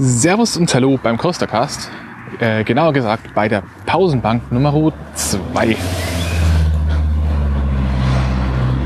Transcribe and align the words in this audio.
Servus 0.00 0.56
und 0.56 0.72
Hallo 0.72 0.96
beim 1.02 1.18
Coastercast. 1.18 1.90
Äh, 2.38 2.62
genauer 2.62 2.92
gesagt 2.92 3.34
bei 3.34 3.48
der 3.48 3.64
Pausenbank 3.84 4.52
Nummer 4.52 4.92
2. 5.14 5.76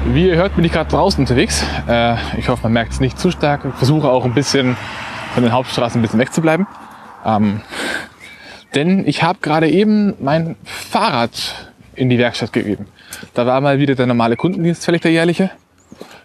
Wie 0.07 0.29
ihr 0.29 0.37
hört, 0.37 0.57
bin 0.57 0.65
ich 0.65 0.73
gerade 0.73 0.89
draußen 0.89 1.21
unterwegs. 1.21 1.67
Äh, 1.87 2.17
ich 2.39 2.49
hoffe, 2.49 2.63
man 2.63 2.73
merkt 2.73 2.95
es 2.95 3.01
nicht 3.01 3.19
zu 3.19 3.31
stark. 3.31 3.67
Ich 3.67 3.75
versuche 3.75 4.09
auch 4.09 4.25
ein 4.25 4.33
bisschen 4.33 4.75
von 5.35 5.43
den 5.43 5.53
Hauptstraßen 5.53 6.01
ein 6.01 6.03
bisschen 6.03 6.19
wegzubleiben. 6.19 6.67
Ähm, 7.27 7.61
denn 8.75 9.07
ich 9.07 9.23
habe 9.23 9.41
gerade 9.43 9.69
eben 9.69 10.15
mein 10.19 10.57
Fahrrad 10.65 11.73
in 11.95 12.09
die 12.09 12.17
Werkstatt 12.17 12.55
gegeben. 12.55 12.87
Da 13.35 13.45
war 13.45 13.61
mal 13.61 13.79
wieder 13.79 13.95
der 13.95 14.07
normale 14.07 14.37
Kundendienst 14.37 14.83
fällig, 14.83 15.03
der 15.03 15.11
jährliche. 15.11 15.51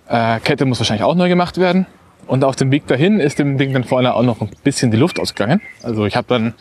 Äh, 0.07 0.39
Kette 0.39 0.63
muss 0.63 0.79
wahrscheinlich 0.79 1.03
auch 1.03 1.15
neu 1.15 1.27
gemacht 1.27 1.57
werden. 1.57 1.87
Und 2.27 2.43
auf 2.43 2.57
dem 2.57 2.71
Weg 2.71 2.85
dahin 2.87 3.19
ist 3.19 3.39
dem 3.39 3.57
Ding 3.57 3.73
dann 3.73 3.85
vorne 3.85 4.13
auch 4.13 4.23
noch 4.23 4.41
ein 4.41 4.49
bisschen 4.63 4.91
die 4.91 4.97
Luft 4.97 5.19
ausgegangen. 5.19 5.61
Also 5.81 6.05
ich 6.05 6.15
habe 6.15 6.27
dann 6.27 6.53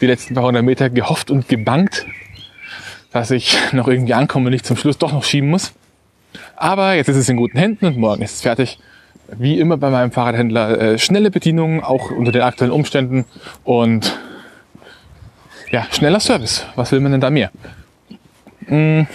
die 0.00 0.06
letzten 0.06 0.34
paar 0.34 0.44
hundert 0.44 0.62
Meter 0.62 0.90
gehofft 0.90 1.30
und 1.30 1.48
gebankt, 1.48 2.06
dass 3.12 3.30
ich 3.30 3.56
noch 3.72 3.88
irgendwie 3.88 4.14
ankomme 4.14 4.46
und 4.46 4.52
nicht 4.52 4.66
zum 4.66 4.76
Schluss 4.76 4.98
doch 4.98 5.12
noch 5.12 5.24
schieben 5.24 5.48
muss. 5.48 5.72
Aber 6.54 6.94
jetzt 6.94 7.08
ist 7.08 7.16
es 7.16 7.28
in 7.28 7.38
guten 7.38 7.58
Händen 7.58 7.86
und 7.86 7.96
morgen 7.96 8.22
ist 8.22 8.34
es 8.34 8.42
fertig. 8.42 8.78
Wie 9.36 9.58
immer 9.58 9.76
bei 9.76 9.90
meinem 9.90 10.12
Fahrradhändler 10.12 10.80
äh, 10.80 10.98
schnelle 10.98 11.30
Bedienung, 11.30 11.82
auch 11.82 12.10
unter 12.10 12.30
den 12.30 12.42
aktuellen 12.42 12.72
Umständen 12.72 13.24
und 13.64 14.16
ja, 15.70 15.86
schneller 15.90 16.20
Service. 16.20 16.64
Was 16.76 16.92
will 16.92 17.00
man 17.00 17.12
denn 17.12 17.20
da 17.20 17.30
mehr? 17.30 17.50
Hm. 18.66 19.06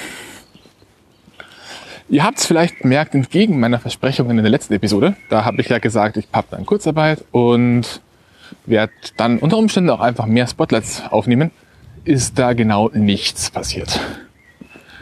Ihr 2.12 2.26
habt 2.26 2.40
es 2.40 2.46
vielleicht 2.46 2.80
gemerkt, 2.80 3.16
entgegen 3.16 3.58
meiner 3.58 3.80
Versprechungen 3.80 4.38
in 4.38 4.44
der 4.44 4.52
letzten 4.52 4.74
Episode, 4.74 5.16
da 5.30 5.46
habe 5.46 5.62
ich 5.62 5.70
ja 5.70 5.80
gesagt, 5.80 6.18
ich 6.18 6.28
habe 6.34 6.46
dann 6.52 6.66
Kurzarbeit 6.66 7.24
und 7.32 8.02
werde 8.66 8.92
dann 9.16 9.40
unter 9.40 9.58
Umständen 9.58 9.90
auch 9.92 10.02
einfach 10.02 10.26
mehr 10.26 10.46
Spotlights 10.46 11.04
aufnehmen, 11.10 11.52
ist 12.04 12.38
da 12.38 12.52
genau 12.52 12.90
nichts 12.94 13.50
passiert. 13.50 14.02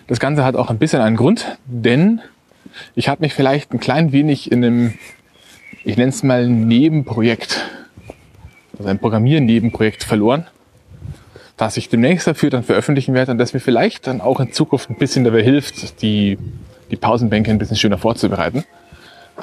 Das 0.05 0.19
Ganze 0.19 0.45
hat 0.45 0.55
auch 0.55 0.69
ein 0.69 0.77
bisschen 0.77 1.01
einen 1.01 1.15
Grund, 1.15 1.57
denn 1.65 2.21
ich 2.93 3.09
habe 3.09 3.21
mich 3.21 3.33
vielleicht 3.33 3.73
ein 3.73 3.79
klein 3.79 4.11
wenig 4.11 4.51
in 4.51 4.63
einem, 4.63 4.93
ich 5.83 5.97
nenne 5.97 6.09
es 6.09 6.21
mal 6.21 6.47
Nebenprojekt, 6.47 7.65
also 8.77 8.87
ein 8.87 8.99
Programmiernebenprojekt 8.99 10.03
verloren, 10.03 10.45
das 11.57 11.75
ich 11.75 11.89
demnächst 11.89 12.27
dafür 12.27 12.51
dann 12.51 12.61
veröffentlichen 12.61 13.15
werde 13.15 13.31
und 13.31 13.39
das 13.39 13.55
mir 13.55 13.61
vielleicht 13.61 14.05
dann 14.05 14.21
auch 14.21 14.39
in 14.39 14.53
Zukunft 14.53 14.91
ein 14.91 14.97
bisschen 14.97 15.23
dabei 15.23 15.41
hilft, 15.41 16.03
die 16.03 16.37
die 16.91 16.95
Pausenbänke 16.95 17.51
ein 17.51 17.57
bisschen 17.57 17.77
schöner 17.77 17.97
vorzubereiten. 17.97 18.63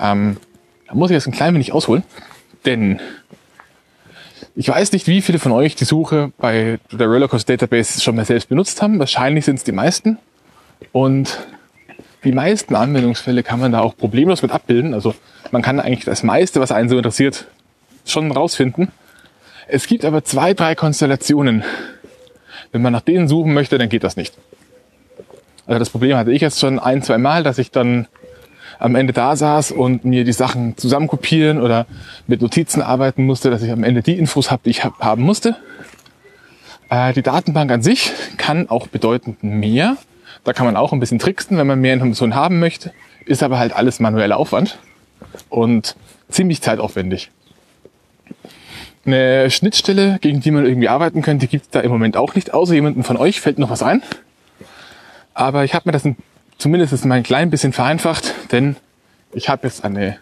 Ähm, 0.00 0.36
da 0.86 0.94
muss 0.94 1.11
ich 1.11 1.14
jetzt 1.14 1.27
ein 1.27 1.33
klein 1.33 1.55
wenig 1.55 1.72
ausholen, 1.72 2.05
denn 2.64 3.00
ich 4.55 4.69
weiß 4.69 4.92
nicht, 4.92 5.06
wie 5.06 5.20
viele 5.20 5.38
von 5.38 5.53
euch 5.53 5.75
die 5.75 5.84
Suche 5.84 6.33
bei 6.38 6.78
der 6.91 7.06
Rollercoaster 7.06 7.56
Database 7.56 8.00
schon 8.00 8.16
mal 8.16 8.25
selbst 8.25 8.48
benutzt 8.48 8.80
haben. 8.80 8.98
Wahrscheinlich 8.98 9.44
sind 9.44 9.56
es 9.56 9.64
die 9.64 9.72
meisten. 9.72 10.19
Und 10.92 11.47
die 12.25 12.33
meisten 12.33 12.75
Anwendungsfälle 12.75 13.42
kann 13.42 13.60
man 13.60 13.72
da 13.72 13.81
auch 13.81 13.97
problemlos 13.97 14.42
mit 14.42 14.53
abbilden. 14.53 14.94
Also 14.94 15.14
man 15.50 15.62
kann 15.62 15.78
eigentlich 15.78 16.06
das 16.06 16.22
meiste, 16.22 16.60
was 16.60 16.72
einen 16.72 16.88
so 16.88 16.97
interessiert, 16.97 17.47
schon 18.06 18.33
rausfinden. 18.33 18.92
Es 19.69 19.86
gibt 19.86 20.05
aber 20.05 20.25
zwei, 20.25 20.55
drei 20.55 20.75
Konstellationen. 20.75 21.62
Wenn 22.72 22.83
man 22.83 22.92
nach 22.92 23.03
denen 23.03 23.28
suchen 23.28 23.53
möchte, 23.53 23.78
dann 23.78 23.88
geht 23.88 24.05
das 24.05 24.16
nicht. 24.16 24.34
Also 25.67 25.78
das 25.78 25.91
Problem 25.91 26.17
hatte 26.17 26.33
ich 26.33 26.41
jetzt 26.41 26.61
schon 26.61 26.78
ein, 26.78 27.03
zwei 27.03 27.19
Mal, 27.19 27.42
dass 27.42 27.59
ich 27.59 27.70
dann 27.70 28.06
am 28.78 28.95
Ende 28.95 29.12
da 29.12 29.36
saß 29.36 29.72
und 29.72 30.05
mir 30.05 30.25
die 30.25 30.33
Sachen 30.33 30.77
zusammenkopieren 30.77 31.61
oder 31.61 31.86
mit 32.27 32.42
Notizen 32.42 32.83
arbeiten 32.83 33.25
musste, 33.25 33.50
dass 33.50 33.62
ich 33.62 33.70
am 33.70 33.84
Ende 33.84 34.03
die 34.03 34.19
Infos 34.19 34.50
habe, 34.50 34.62
die 34.64 34.70
ich 34.70 34.84
hab, 34.84 35.00
haben 35.00 35.22
musste. 35.22 35.56
Äh, 36.91 37.12
die 37.14 37.22
Datenbank 37.22 37.70
an 37.70 37.83
sich 37.83 38.12
kann 38.37 38.69
auch 38.69 38.87
bedeutend 38.87 39.42
mehr. 39.42 39.97
Da 40.44 40.53
kann 40.53 40.66
man 40.66 40.77
auch 40.77 40.93
ein 40.93 41.00
bisschen 41.00 41.19
tricksen, 41.19 41.56
wenn 41.59 41.66
man 41.66 41.81
mehr 41.81 41.94
Informationen 41.94 42.34
haben 42.34 42.60
möchte. 42.60 42.93
Ist 43.25 43.43
aber 43.43 43.59
halt 43.59 43.75
alles 43.75 43.98
manueller 43.98 44.37
Aufwand 44.37 44.78
und 45.48 45.97
ziemlich 46.28 46.62
zeitaufwendig. 46.62 47.31
Eine 49.04 49.50
Schnittstelle, 49.50 50.19
gegen 50.21 50.41
die 50.41 50.50
man 50.50 50.66
irgendwie 50.66 50.88
arbeiten 50.88 51.22
könnte, 51.22 51.47
gibt 51.47 51.65
es 51.65 51.71
da 51.71 51.81
im 51.81 51.91
Moment 51.91 52.16
auch 52.16 52.34
nicht. 52.34 52.53
Außer 52.53 52.75
jemanden 52.75 53.04
von 53.04 53.16
euch 53.16 53.41
fällt 53.41 53.59
noch 53.59 53.71
was 53.71 53.83
ein. 53.83 54.03
Aber 55.36 55.64
ich 55.64 55.74
habe 55.74 55.86
mir 55.86 55.92
das 55.92 56.06
ein, 56.06 56.16
zumindest 56.56 57.04
mal 57.04 57.16
ein 57.16 57.22
klein 57.22 57.50
bisschen 57.50 57.74
vereinfacht, 57.74 58.32
denn 58.52 58.76
ich 59.34 59.50
habe 59.50 59.66
jetzt 59.66 59.84
eine, 59.84 60.16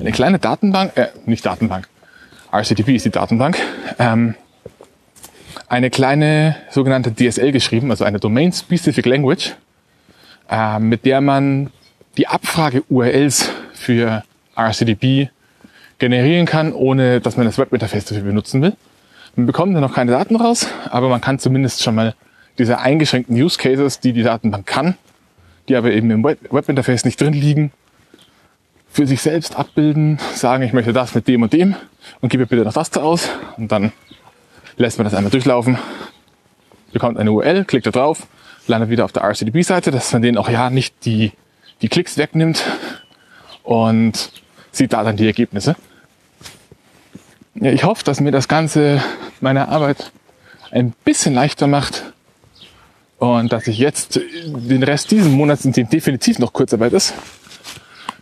eine 0.00 0.12
kleine 0.12 0.38
Datenbank, 0.38 0.96
äh, 0.96 1.08
nicht 1.26 1.44
Datenbank, 1.44 1.86
RCTP 2.50 2.88
ist 2.96 3.04
die 3.04 3.10
Datenbank, 3.10 3.58
ähm, 3.98 4.34
eine 5.68 5.90
kleine 5.90 6.56
sogenannte 6.70 7.14
DSL 7.14 7.52
geschrieben, 7.52 7.90
also 7.90 8.04
eine 8.04 8.18
Domain 8.18 8.50
Specific 8.50 9.04
Language, 9.04 9.52
äh, 10.50 10.78
mit 10.78 11.04
der 11.04 11.20
man 11.20 11.70
die 12.16 12.26
Abfrage-URLs 12.26 13.50
für 13.74 14.24
RCDP 14.56 15.28
generieren 15.98 16.46
kann, 16.46 16.72
ohne 16.72 17.20
dass 17.20 17.36
man 17.36 17.44
das 17.44 17.58
Webinterface 17.58 18.06
dafür 18.06 18.24
benutzen 18.24 18.62
will. 18.62 18.72
Man 19.36 19.44
bekommt 19.44 19.76
da 19.76 19.82
noch 19.82 19.94
keine 19.94 20.12
Daten 20.12 20.36
raus, 20.36 20.66
aber 20.88 21.10
man 21.10 21.20
kann 21.20 21.38
zumindest 21.38 21.82
schon 21.82 21.94
mal 21.94 22.14
diese 22.60 22.78
eingeschränkten 22.78 23.34
Use 23.34 23.58
Cases, 23.58 24.00
die 24.00 24.12
die 24.12 24.22
Datenbank 24.22 24.66
kann, 24.66 24.94
die 25.68 25.76
aber 25.76 25.92
eben 25.92 26.10
im 26.10 26.22
Webinterface 26.22 27.06
nicht 27.06 27.18
drin 27.18 27.32
liegen, 27.32 27.72
für 28.92 29.06
sich 29.06 29.22
selbst 29.22 29.56
abbilden, 29.56 30.18
sagen, 30.34 30.62
ich 30.62 30.74
möchte 30.74 30.92
das 30.92 31.14
mit 31.14 31.26
dem 31.26 31.42
und 31.42 31.54
dem 31.54 31.74
und 32.20 32.28
gebe 32.28 32.44
bitte 32.46 32.64
noch 32.64 32.74
das 32.74 32.90
da 32.90 33.00
aus 33.00 33.30
und 33.56 33.72
dann 33.72 33.92
lässt 34.76 34.98
man 34.98 35.06
das 35.06 35.14
einmal 35.14 35.30
durchlaufen, 35.30 35.78
bekommt 36.92 37.18
eine 37.18 37.32
URL, 37.32 37.64
klickt 37.64 37.86
da 37.86 37.92
drauf, 37.92 38.26
landet 38.66 38.90
wieder 38.90 39.06
auf 39.06 39.12
der 39.12 39.22
RCDB-Seite, 39.22 39.90
dass 39.90 40.12
man 40.12 40.20
denen 40.20 40.36
auch 40.36 40.50
ja 40.50 40.68
nicht 40.68 41.06
die, 41.06 41.32
die 41.80 41.88
Klicks 41.88 42.18
wegnimmt 42.18 42.62
und 43.62 44.32
sieht 44.70 44.92
da 44.92 45.02
dann 45.02 45.16
die 45.16 45.26
Ergebnisse. 45.26 45.76
Ja, 47.54 47.72
ich 47.72 47.84
hoffe, 47.84 48.04
dass 48.04 48.20
mir 48.20 48.32
das 48.32 48.48
Ganze 48.48 49.02
meine 49.40 49.68
Arbeit 49.68 50.12
ein 50.70 50.92
bisschen 51.04 51.32
leichter 51.32 51.66
macht, 51.66 52.09
und 53.20 53.52
dass 53.52 53.66
ich 53.66 53.78
jetzt 53.78 54.18
den 54.44 54.82
Rest 54.82 55.10
dieses 55.10 55.28
Monats, 55.28 55.66
in 55.66 55.72
dem 55.72 55.90
definitiv 55.90 56.38
noch 56.38 56.54
Kurzarbeit 56.54 56.94
ist, 56.94 57.12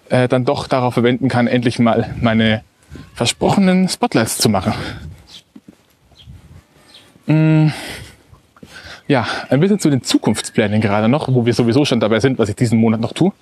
äh, 0.09 0.27
dann 0.27 0.45
doch 0.45 0.67
darauf 0.67 0.95
verwenden 0.95 1.29
kann, 1.29 1.47
endlich 1.47 1.79
mal 1.79 2.15
meine 2.21 2.63
versprochenen 3.15 3.89
Spotlights 3.89 4.39
zu 4.39 4.49
machen. 4.49 4.75
Mm, 7.27 7.69
ja, 9.07 9.25
ein 9.51 9.61
bisschen 9.61 9.79
zu 9.79 9.89
den 9.89 10.03
Zukunftsplänen 10.03 10.81
gerade 10.81 11.09
noch, 11.09 11.33
wo 11.33 11.47
wir 11.47 11.55
sowieso 11.55 11.85
schon 11.85 12.01
dabei 12.01 12.19
sind, 12.19 12.41
was 12.41 12.49
ich 12.49 12.57
diesen 12.57 12.81
Monat 12.81 13.01
noch 13.01 13.13
tue. 13.13 13.33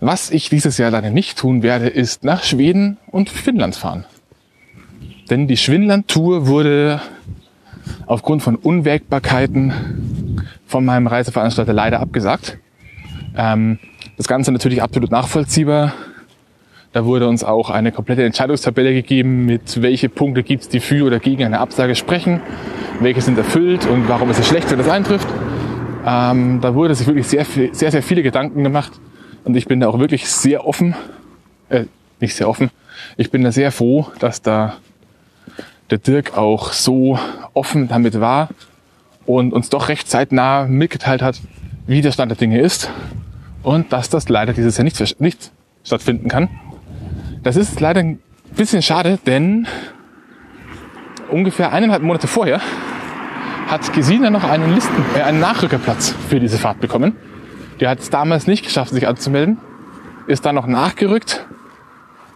Was 0.00 0.30
ich 0.30 0.50
dieses 0.50 0.76
Jahr 0.76 0.90
leider 0.90 1.08
nicht 1.08 1.38
tun 1.38 1.62
werde, 1.62 1.88
ist 1.88 2.24
nach 2.24 2.44
Schweden 2.44 2.98
und 3.06 3.30
Finnland 3.30 3.74
fahren. 3.74 4.04
Denn 5.30 5.48
die 5.48 5.56
Schwinland-Tour 5.56 6.46
wurde 6.46 7.00
aufgrund 8.06 8.42
von 8.42 8.56
Unwägbarkeiten 8.56 10.17
von 10.68 10.84
meinem 10.84 11.06
Reiseveranstalter 11.06 11.72
leider 11.72 11.98
abgesagt. 11.98 12.58
Ähm, 13.36 13.78
das 14.16 14.28
Ganze 14.28 14.52
natürlich 14.52 14.82
absolut 14.82 15.10
nachvollziehbar. 15.10 15.94
Da 16.92 17.04
wurde 17.04 17.26
uns 17.26 17.42
auch 17.42 17.70
eine 17.70 17.90
komplette 17.90 18.24
Entscheidungstabelle 18.24 18.92
gegeben, 18.92 19.46
mit 19.46 19.82
welche 19.82 20.08
Punkte 20.08 20.42
gibt 20.42 20.62
es, 20.64 20.68
die 20.68 20.80
für 20.80 21.04
oder 21.04 21.18
gegen 21.20 21.44
eine 21.44 21.58
Absage 21.58 21.94
sprechen, 21.94 22.40
welche 23.00 23.22
sind 23.22 23.38
erfüllt 23.38 23.86
und 23.86 24.08
warum 24.08 24.30
ist 24.30 24.38
es 24.38 24.46
schlecht, 24.46 24.70
wenn 24.70 24.78
das 24.78 24.88
eintrifft. 24.88 25.28
Ähm, 26.06 26.60
da 26.60 26.74
wurde 26.74 26.94
sich 26.94 27.06
wirklich 27.06 27.26
sehr, 27.26 27.44
sehr, 27.72 27.90
sehr 27.90 28.02
viele 28.02 28.22
Gedanken 28.22 28.62
gemacht 28.62 28.92
und 29.44 29.56
ich 29.56 29.66
bin 29.66 29.80
da 29.80 29.88
auch 29.88 29.98
wirklich 29.98 30.28
sehr 30.28 30.66
offen, 30.66 30.94
äh, 31.70 31.84
nicht 32.20 32.34
sehr 32.34 32.48
offen, 32.48 32.70
ich 33.16 33.30
bin 33.30 33.42
da 33.42 33.52
sehr 33.52 33.72
froh, 33.72 34.06
dass 34.18 34.42
da 34.42 34.76
der 35.90 35.98
Dirk 35.98 36.36
auch 36.36 36.72
so 36.72 37.18
offen 37.54 37.88
damit 37.88 38.20
war 38.20 38.48
und 39.28 39.52
uns 39.52 39.68
doch 39.68 39.88
recht 39.88 40.08
zeitnah 40.08 40.64
mitgeteilt 40.64 41.20
hat, 41.20 41.40
wie 41.86 42.00
der 42.00 42.12
Stand 42.12 42.30
der 42.30 42.38
Dinge 42.38 42.60
ist 42.60 42.90
und 43.62 43.92
dass 43.92 44.08
das 44.08 44.30
leider 44.30 44.54
dieses 44.54 44.78
Jahr 44.78 44.84
nicht, 44.84 45.20
nicht 45.20 45.52
stattfinden 45.84 46.28
kann. 46.28 46.48
Das 47.42 47.56
ist 47.56 47.78
leider 47.78 48.00
ein 48.00 48.20
bisschen 48.56 48.80
schade, 48.80 49.18
denn 49.26 49.68
ungefähr 51.30 51.72
eineinhalb 51.72 52.02
Monate 52.02 52.26
vorher 52.26 52.62
hat 53.66 53.92
Gesina 53.92 54.30
noch 54.30 54.44
einen 54.44 54.74
Listen, 54.74 55.04
äh, 55.14 55.20
einen 55.20 55.40
Nachrückerplatz 55.40 56.14
für 56.30 56.40
diese 56.40 56.56
Fahrt 56.56 56.80
bekommen. 56.80 57.14
Die 57.80 57.86
hat 57.86 57.98
es 57.98 58.08
damals 58.08 58.46
nicht 58.46 58.64
geschafft, 58.64 58.92
sich 58.92 59.06
anzumelden, 59.06 59.58
ist 60.26 60.46
dann 60.46 60.54
noch 60.54 60.66
nachgerückt 60.66 61.46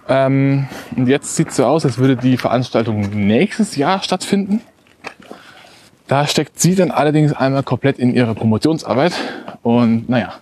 ähm, 0.08 0.66
und 0.94 1.08
jetzt 1.08 1.36
sieht 1.36 1.48
es 1.48 1.56
so 1.56 1.64
aus, 1.64 1.86
als 1.86 1.96
würde 1.96 2.16
die 2.16 2.36
Veranstaltung 2.36 3.00
nächstes 3.14 3.76
Jahr 3.76 4.02
stattfinden. 4.02 4.60
Da 6.12 6.26
steckt 6.26 6.60
sie 6.60 6.74
dann 6.74 6.90
allerdings 6.90 7.32
einmal 7.32 7.62
komplett 7.62 7.98
in 7.98 8.14
ihre 8.14 8.34
Promotionsarbeit 8.34 9.14
und 9.62 10.10
naja, 10.10 10.34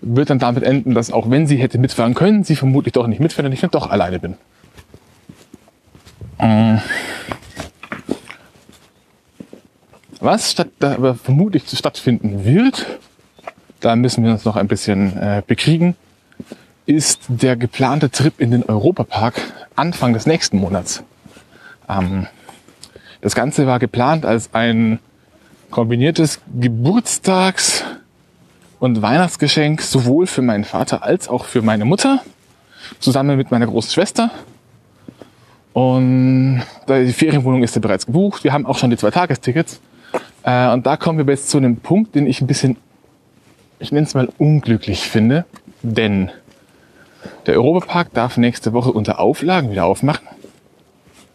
wird 0.00 0.30
dann 0.30 0.40
damit 0.40 0.64
enden, 0.64 0.94
dass 0.94 1.12
auch 1.12 1.30
wenn 1.30 1.46
sie 1.46 1.58
hätte 1.58 1.78
mitfahren 1.78 2.14
können, 2.14 2.42
sie 2.42 2.56
vermutlich 2.56 2.92
doch 2.92 3.06
nicht 3.06 3.20
mitfährt 3.20 3.46
und 3.46 3.52
ich 3.52 3.60
dann 3.60 3.70
doch 3.70 3.88
alleine 3.88 4.18
bin. 4.18 4.36
Ähm, 6.40 6.80
was 10.18 10.50
statt, 10.50 10.70
aber 10.80 11.14
vermutlich 11.14 11.62
stattfinden 11.68 12.44
wird, 12.44 12.84
da 13.78 13.94
müssen 13.94 14.24
wir 14.24 14.32
uns 14.32 14.44
noch 14.44 14.56
ein 14.56 14.66
bisschen 14.66 15.16
äh, 15.16 15.40
bekriegen, 15.46 15.94
ist 16.84 17.20
der 17.28 17.54
geplante 17.54 18.10
Trip 18.10 18.40
in 18.40 18.50
den 18.50 18.64
Europapark 18.64 19.40
Anfang 19.76 20.14
des 20.14 20.26
nächsten 20.26 20.58
Monats. 20.58 21.04
Ähm, 21.88 22.26
das 23.20 23.34
Ganze 23.34 23.66
war 23.66 23.78
geplant 23.78 24.24
als 24.24 24.54
ein 24.54 24.98
kombiniertes 25.70 26.40
Geburtstags- 26.58 27.84
und 28.78 29.02
Weihnachtsgeschenk 29.02 29.82
sowohl 29.82 30.26
für 30.26 30.42
meinen 30.42 30.64
Vater 30.64 31.02
als 31.02 31.28
auch 31.28 31.44
für 31.44 31.62
meine 31.62 31.84
Mutter, 31.84 32.22
zusammen 33.00 33.36
mit 33.36 33.50
meiner 33.50 33.66
großen 33.66 33.90
Schwester. 33.90 34.30
Und 35.72 36.62
die 36.88 37.12
Ferienwohnung 37.12 37.62
ist 37.62 37.74
ja 37.74 37.80
bereits 37.80 38.06
gebucht. 38.06 38.44
Wir 38.44 38.52
haben 38.52 38.66
auch 38.66 38.78
schon 38.78 38.90
die 38.90 38.96
zwei 38.96 39.10
Tagestickets. 39.10 39.80
Äh, 40.42 40.72
und 40.72 40.86
da 40.86 40.96
kommen 40.96 41.18
wir 41.18 41.26
jetzt 41.32 41.50
zu 41.50 41.58
einem 41.58 41.76
Punkt, 41.76 42.14
den 42.14 42.26
ich 42.26 42.40
ein 42.40 42.46
bisschen, 42.46 42.76
ich 43.78 43.92
nenne 43.92 44.06
es 44.06 44.14
mal 44.14 44.28
unglücklich 44.38 45.02
finde. 45.08 45.44
Denn 45.82 46.30
der 47.46 47.54
Europapark 47.54 48.12
darf 48.12 48.36
nächste 48.36 48.72
Woche 48.72 48.92
unter 48.92 49.20
Auflagen 49.20 49.70
wieder 49.70 49.84
aufmachen. 49.84 50.26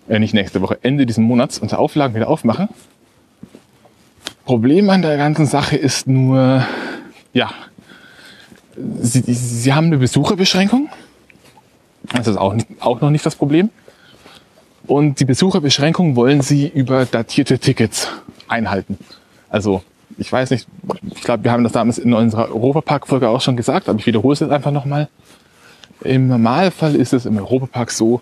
Äh, 0.08 0.20
nicht 0.20 0.34
nächste 0.34 0.62
Woche, 0.62 0.78
Ende 0.82 1.06
diesen 1.06 1.24
Monats 1.24 1.60
unter 1.60 1.80
Auflagen 1.80 2.16
wieder 2.16 2.28
aufmachen. 2.28 2.70
Problem 4.46 4.90
an 4.90 5.02
der 5.02 5.16
ganzen 5.18 5.46
Sache 5.46 5.78
ist 5.78 6.08
nur, 6.08 6.66
ja, 7.32 7.50
sie, 9.02 9.22
sie 9.22 9.74
haben 9.74 9.88
eine 9.88 9.98
Besucherbeschränkung. 9.98 10.90
Das 12.14 12.28
ist 12.28 12.38
auch, 12.38 12.54
auch 12.82 13.00
noch 13.00 13.10
nicht 13.10 13.26
das 13.26 13.36
Problem. 13.36 13.70
Und 14.86 15.22
die 15.22 15.26
Besucherbeschränkung 15.26 16.18
wollen 16.18 16.42
sie 16.42 16.68
über 16.68 17.06
datierte 17.06 17.58
Tickets 17.58 18.10
einhalten. 18.50 18.98
Also, 19.50 19.82
ich 20.18 20.30
weiß 20.30 20.52
nicht, 20.52 20.68
ich 21.16 21.24
glaube, 21.24 21.46
wir 21.46 21.52
haben 21.52 21.64
das 21.64 21.72
damals 21.72 21.98
in 21.98 22.14
unserer 22.14 22.50
Europapark-Folge 22.50 23.30
auch 23.30 23.40
schon 23.40 23.56
gesagt, 23.56 23.88
aber 23.88 23.98
ich 24.00 24.06
wiederhole 24.06 24.34
es 24.34 24.42
jetzt 24.42 24.52
einfach 24.52 24.72
nochmal. 24.72 25.08
Im 26.04 26.28
Normalfall 26.28 26.96
ist 26.96 27.14
es 27.14 27.26
im 27.26 27.38
Europapark 27.38 27.92
so, 27.92 28.20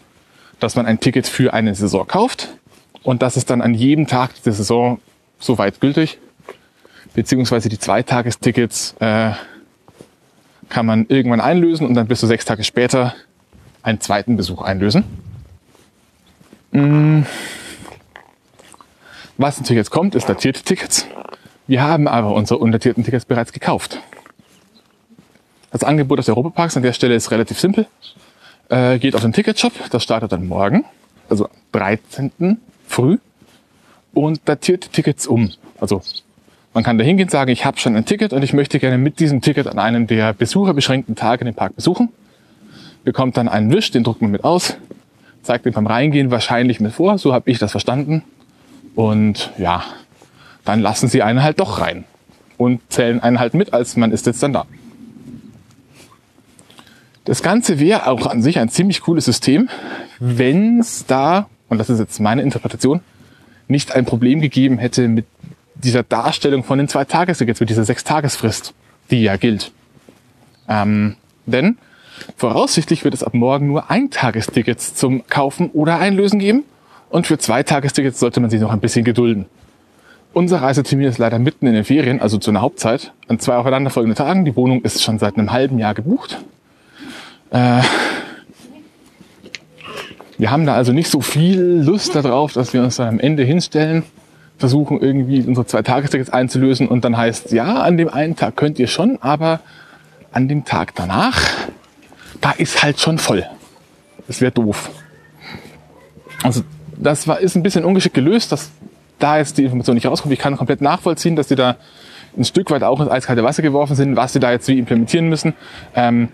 dass 0.62 0.76
man 0.76 0.86
ein 0.86 1.02
Ticket 1.02 1.28
für 1.28 1.54
eine 1.54 1.76
Saison 1.76 2.08
kauft 2.08 2.50
und 3.04 3.22
das 3.22 3.36
ist 3.36 3.50
dann 3.50 3.62
an 3.62 3.74
jedem 3.74 4.08
Tag 4.08 4.42
der 4.44 4.54
Saison 4.54 5.00
soweit 5.40 5.82
gültig. 5.82 6.20
Beziehungsweise 7.14 7.68
die 7.68 7.80
Zweitagestickets 7.80 8.96
äh, 9.00 9.32
kann 10.70 10.86
man 10.86 11.08
irgendwann 11.10 11.42
einlösen 11.42 11.86
und 11.86 11.96
dann 11.96 12.08
bis 12.08 12.22
zu 12.22 12.28
sechs 12.28 12.46
Tage 12.46 12.64
später 12.64 13.14
einen 13.84 14.00
zweiten 14.00 14.38
Besuch 14.38 14.62
einlösen. 14.62 15.04
Mm. 16.72 17.24
Was 19.38 19.60
natürlich 19.60 19.80
jetzt 19.80 19.92
kommt, 19.92 20.14
ist 20.16 20.30
datierte 20.30 20.62
Tickets. 20.62 21.08
Wir 21.68 21.82
haben 21.82 22.08
aber 22.08 22.34
unsere 22.34 22.60
undatierten 22.60 23.04
Tickets 23.04 23.26
bereits 23.26 23.52
gekauft. 23.52 24.00
Das 25.72 25.84
Angebot 25.84 26.20
des 26.20 26.30
Europaparks 26.30 26.78
an 26.78 26.84
der 26.84 26.94
Stelle 26.94 27.16
ist 27.16 27.32
relativ 27.32 27.60
simpel. 27.60 27.88
Äh, 28.72 29.00
geht 29.00 29.16
auf 29.16 29.22
den 29.22 29.34
Ticketshop, 29.34 29.74
das 29.90 30.02
startet 30.02 30.32
dann 30.32 30.48
morgen, 30.48 30.86
also 31.30 31.50
13. 31.74 32.58
früh 32.88 33.18
und 34.14 34.40
datiert 34.46 34.94
Tickets 34.94 35.28
um. 35.28 35.52
Also 35.82 36.02
man 36.74 36.82
kann 36.82 36.98
da 36.98 37.04
hingehen 37.04 37.26
und 37.26 37.32
sagen, 37.32 37.52
ich 37.52 37.66
habe 37.66 37.78
schon 37.80 37.98
ein 37.98 38.06
Ticket 38.06 38.32
und 38.32 38.44
ich 38.44 38.54
möchte 38.54 38.80
gerne 38.80 38.98
mit 38.98 39.20
diesem 39.20 39.42
Ticket 39.42 39.68
an 39.68 39.78
einem 39.78 40.08
der 40.08 40.32
besucherbeschränkten 40.32 41.18
Tage 41.18 41.44
den 41.44 41.54
Park 41.54 41.76
besuchen. 41.76 42.14
Bekommt 43.04 43.36
dann 43.36 43.50
einen 43.50 43.74
Wisch, 43.74 43.92
den 43.92 44.06
druckt 44.06 44.22
man 44.22 44.32
mit 44.32 44.46
aus, 44.46 44.78
zeigt 45.44 45.66
den 45.66 45.74
beim 45.74 45.86
Reingehen 45.86 46.32
wahrscheinlich 46.32 46.80
mit 46.80 46.94
vor, 46.94 47.18
so 47.18 47.34
habe 47.34 47.52
ich 47.52 47.60
das 47.60 47.72
verstanden. 47.72 48.24
Und 48.96 49.52
ja, 49.58 49.84
dann 50.64 50.80
lassen 50.80 51.10
sie 51.10 51.24
einen 51.24 51.44
halt 51.44 51.60
doch 51.60 51.82
rein 51.82 52.06
und 52.58 52.80
zählen 52.88 53.20
einen 53.20 53.38
halt 53.38 53.54
mit, 53.54 53.74
als 53.74 53.98
man 53.98 54.14
ist 54.14 54.28
jetzt 54.28 54.42
dann 54.42 54.54
da. 54.54 54.66
Das 57.26 57.44
Ganze 57.44 57.80
wäre 57.80 58.08
auch 58.08 58.26
an 58.26 58.42
sich 58.42 58.58
ein 58.60 58.70
ziemlich 58.70 59.02
cooles 59.02 59.26
System, 59.26 59.70
wenn 60.20 60.80
es 60.80 61.06
da, 61.06 61.48
und 61.70 61.78
das 61.78 61.90
ist 61.90 62.00
jetzt 62.00 62.20
meine 62.20 62.42
Interpretation, 62.42 63.02
nicht 63.68 63.94
ein 63.94 64.06
Problem 64.06 64.42
gegeben 64.42 64.80
hätte 64.80 65.08
mit 65.08 65.26
dieser 65.76 66.04
Darstellung 66.04 66.64
von 66.64 66.78
den 66.78 66.88
zwei 66.88 67.06
Tagestickets, 67.06 67.60
mit 67.60 67.70
dieser 67.70 67.86
Sechstagesfrist, 67.86 68.74
die 69.12 69.22
ja 69.22 69.38
gilt. 69.38 69.72
Ähm, 70.68 71.16
denn 71.46 71.78
voraussichtlich 72.38 73.04
wird 73.04 73.14
es 73.14 73.24
ab 73.24 73.34
morgen 73.34 73.68
nur 73.68 73.90
Eintagestickets 73.90 74.96
zum 74.96 75.26
Kaufen 75.28 75.70
oder 75.72 76.00
Einlösen 76.00 76.40
geben 76.40 76.64
und 77.10 77.28
für 77.28 77.38
zwei 77.38 77.62
Tagestickets 77.64 78.20
sollte 78.20 78.40
man 78.40 78.50
sich 78.50 78.62
noch 78.62 78.72
ein 78.72 78.80
bisschen 78.80 79.06
gedulden. 79.06 79.46
Unser 80.34 80.62
Reisetermin 80.62 81.08
ist 81.08 81.18
leider 81.18 81.40
mitten 81.40 81.68
in 81.68 81.74
den 81.74 81.84
Ferien, 81.84 82.22
also 82.22 82.38
zu 82.38 82.52
einer 82.52 82.62
Hauptzeit, 82.62 83.12
an 83.28 83.40
zwei 83.40 83.56
aufeinanderfolgenden 83.58 84.16
Tagen. 84.16 84.46
Die 84.46 84.56
Wohnung 84.56 84.82
ist 84.82 85.04
schon 85.04 85.20
seit 85.20 85.38
einem 85.38 85.52
halben 85.52 85.78
Jahr 85.78 85.94
gebucht. 85.94 86.40
Äh, 87.52 87.82
wir 90.38 90.50
haben 90.50 90.66
da 90.66 90.74
also 90.74 90.92
nicht 90.92 91.10
so 91.10 91.22
viel 91.22 91.62
Lust 91.62 92.16
darauf, 92.16 92.54
dass 92.54 92.74
wir 92.74 92.82
uns 92.82 92.96
dann 92.96 93.08
am 93.08 93.20
Ende 93.20 93.44
hinstellen, 93.44 94.04
versuchen 94.58 95.00
irgendwie 95.00 95.42
unsere 95.42 95.68
zwei 95.68 95.84
Tagestickets 95.84 96.32
einzulösen 96.32 96.88
und 96.88 97.06
dann 97.06 97.16
heißt, 97.16 97.52
ja, 97.52 97.82
an 97.82 97.98
dem 97.98 98.10
einen 98.10 98.36
Tag 98.36 98.56
könnt 98.56 98.80
ihr 98.80 98.88
schon, 98.88 99.20
aber 99.22 99.60
an 100.32 100.48
dem 100.48 100.66
Tag 100.66 100.96
danach, 100.96 101.40
da 102.40 102.52
ist 102.52 102.82
halt 102.82 103.00
schon 103.00 103.20
voll. 103.20 103.46
Das 104.28 104.42
wäre 104.42 104.52
doof. 104.52 104.90
Also 106.42 106.64
das 106.98 107.28
war, 107.28 107.40
ist 107.40 107.56
ein 107.56 107.64
bisschen 107.64 107.84
ungeschickt 107.84 108.16
gelöst, 108.16 108.52
dass 108.52 108.72
da 109.20 109.38
jetzt 109.38 109.58
die 109.58 109.64
Information 109.64 109.96
nicht 109.96 110.08
rauskommt. 110.08 110.34
Ich 110.34 110.40
kann 110.40 110.58
komplett 110.58 110.82
nachvollziehen, 110.82 111.36
dass 111.36 111.50
sie 111.50 111.56
da 111.56 111.76
ein 112.38 112.46
Stück 112.46 112.72
weit 112.72 112.84
auch 112.84 113.00
ins 113.00 113.12
eiskalte 113.12 113.44
Wasser 113.44 113.62
geworfen 113.62 113.96
sind, 113.96 114.16
was 114.16 114.34
sie 114.34 114.40
da 114.40 114.52
jetzt 114.52 114.68
wie 114.68 114.80
implementieren 114.80 115.28
müssen. 115.28 115.54
Ähm, 115.96 116.30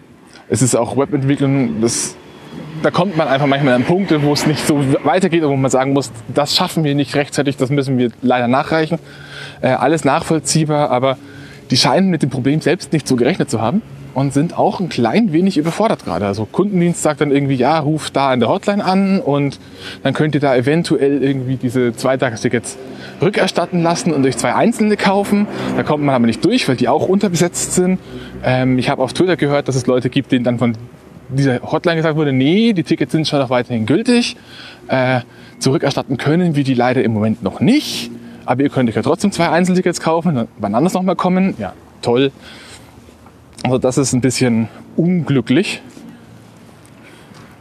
es 0.50 0.62
ist 0.62 0.76
auch 0.76 0.98
Webentwicklung, 0.98 1.82
das 1.82 2.16
da 2.84 2.92
kommt 2.92 3.18
man 3.18 3.28
einfach 3.28 3.48
manchmal 3.48 3.74
an 3.74 3.84
Punkte, 3.84 4.22
wo 4.22 4.34
es 4.34 4.46
nicht 4.46 4.66
so 4.66 4.84
weitergeht 5.04 5.44
und 5.44 5.50
wo 5.50 5.56
man 5.56 5.72
sagen 5.72 5.94
muss, 5.94 6.12
das 6.34 6.56
schaffen 6.56 6.84
wir 6.84 6.94
nicht 6.94 7.16
rechtzeitig, 7.16 7.58
das 7.58 7.72
müssen 7.72 7.98
wir 7.98 8.12
leider 8.22 8.48
nachreichen. 8.48 9.00
Äh, 9.62 9.70
alles 9.70 10.06
nachvollziehbar, 10.06 10.92
aber 10.92 11.18
die 11.72 11.78
scheinen 11.78 12.10
mit 12.10 12.22
dem 12.22 12.30
Problem 12.30 12.62
selbst 12.62 12.94
nicht 12.94 13.08
so 13.08 13.16
gerechnet 13.16 13.50
zu 13.50 13.62
haben 13.62 13.82
und 14.14 14.34
sind 14.34 14.58
auch 14.58 14.80
ein 14.80 14.90
klein 14.90 15.34
wenig 15.34 15.58
überfordert 15.58 16.06
gerade. 16.06 16.26
Also 16.26 16.46
Kundendienst 16.46 17.04
sagt 17.04 17.22
dann 17.22 17.32
irgendwie, 17.32 17.56
ja, 17.56 17.80
ruf 17.80 18.10
da 18.10 18.30
an 18.32 18.40
der 18.40 18.50
Hotline 18.50 18.84
an 18.84 19.20
und 19.20 19.60
dann 20.04 20.14
könnt 20.14 20.36
ihr 20.36 20.42
da 20.42 20.56
eventuell 20.56 21.24
irgendwie 21.24 21.56
diese 21.56 21.94
Zweitagestickets 21.94 22.78
rückerstatten 23.22 23.84
lassen 23.84 24.14
und 24.14 24.26
euch 24.26 24.38
zwei 24.38 24.56
einzelne 24.56 24.98
kaufen. 24.98 25.48
Da 25.76 25.84
kommt 25.84 26.04
man 26.04 26.16
aber 26.16 26.26
nicht 26.26 26.44
durch, 26.44 26.68
weil 26.68 26.76
die 26.76 26.88
auch 26.88 27.08
unterbesetzt 27.08 27.74
sind. 27.74 28.00
Ähm, 28.44 28.80
ich 28.80 28.90
habe 28.90 29.02
auf 29.04 29.14
Twitter 29.14 29.38
gehört, 29.38 29.68
dass 29.68 29.76
es 29.76 29.88
Leute 29.88 30.10
gibt, 30.10 30.32
denen 30.32 30.44
dann 30.44 30.60
von 30.60 30.76
dieser 31.30 31.62
Hotline 31.62 31.98
gesagt 31.98 32.16
wurde, 32.16 32.34
nee, 32.34 32.74
die 32.74 32.84
Tickets 32.84 33.12
sind 33.12 33.28
schon 33.28 33.40
noch 33.40 33.50
weiterhin 33.50 33.86
gültig. 33.86 34.36
Äh, 34.88 35.22
zurückerstatten 35.60 36.18
können 36.18 36.56
wir 36.56 36.64
die 36.64 36.74
leider 36.74 37.04
im 37.04 37.14
Moment 37.14 37.44
noch 37.44 37.60
nicht. 37.60 38.12
Aber 38.46 38.64
ihr 38.64 38.70
könnt 38.70 38.90
euch 38.90 38.96
ja 38.96 39.02
trotzdem 39.02 39.32
zwei 39.32 39.50
Einzeltickets 39.50 40.00
kaufen, 40.00 40.48
wann 40.58 40.76
anders 40.76 40.94
nochmal 40.94 41.18
kommen. 41.18 41.56
Ja, 41.58 41.74
toll. 42.02 42.32
Also 43.68 43.80
das 43.80 43.98
ist 43.98 44.14
ein 44.14 44.22
bisschen 44.22 44.70
unglücklich. 44.96 45.82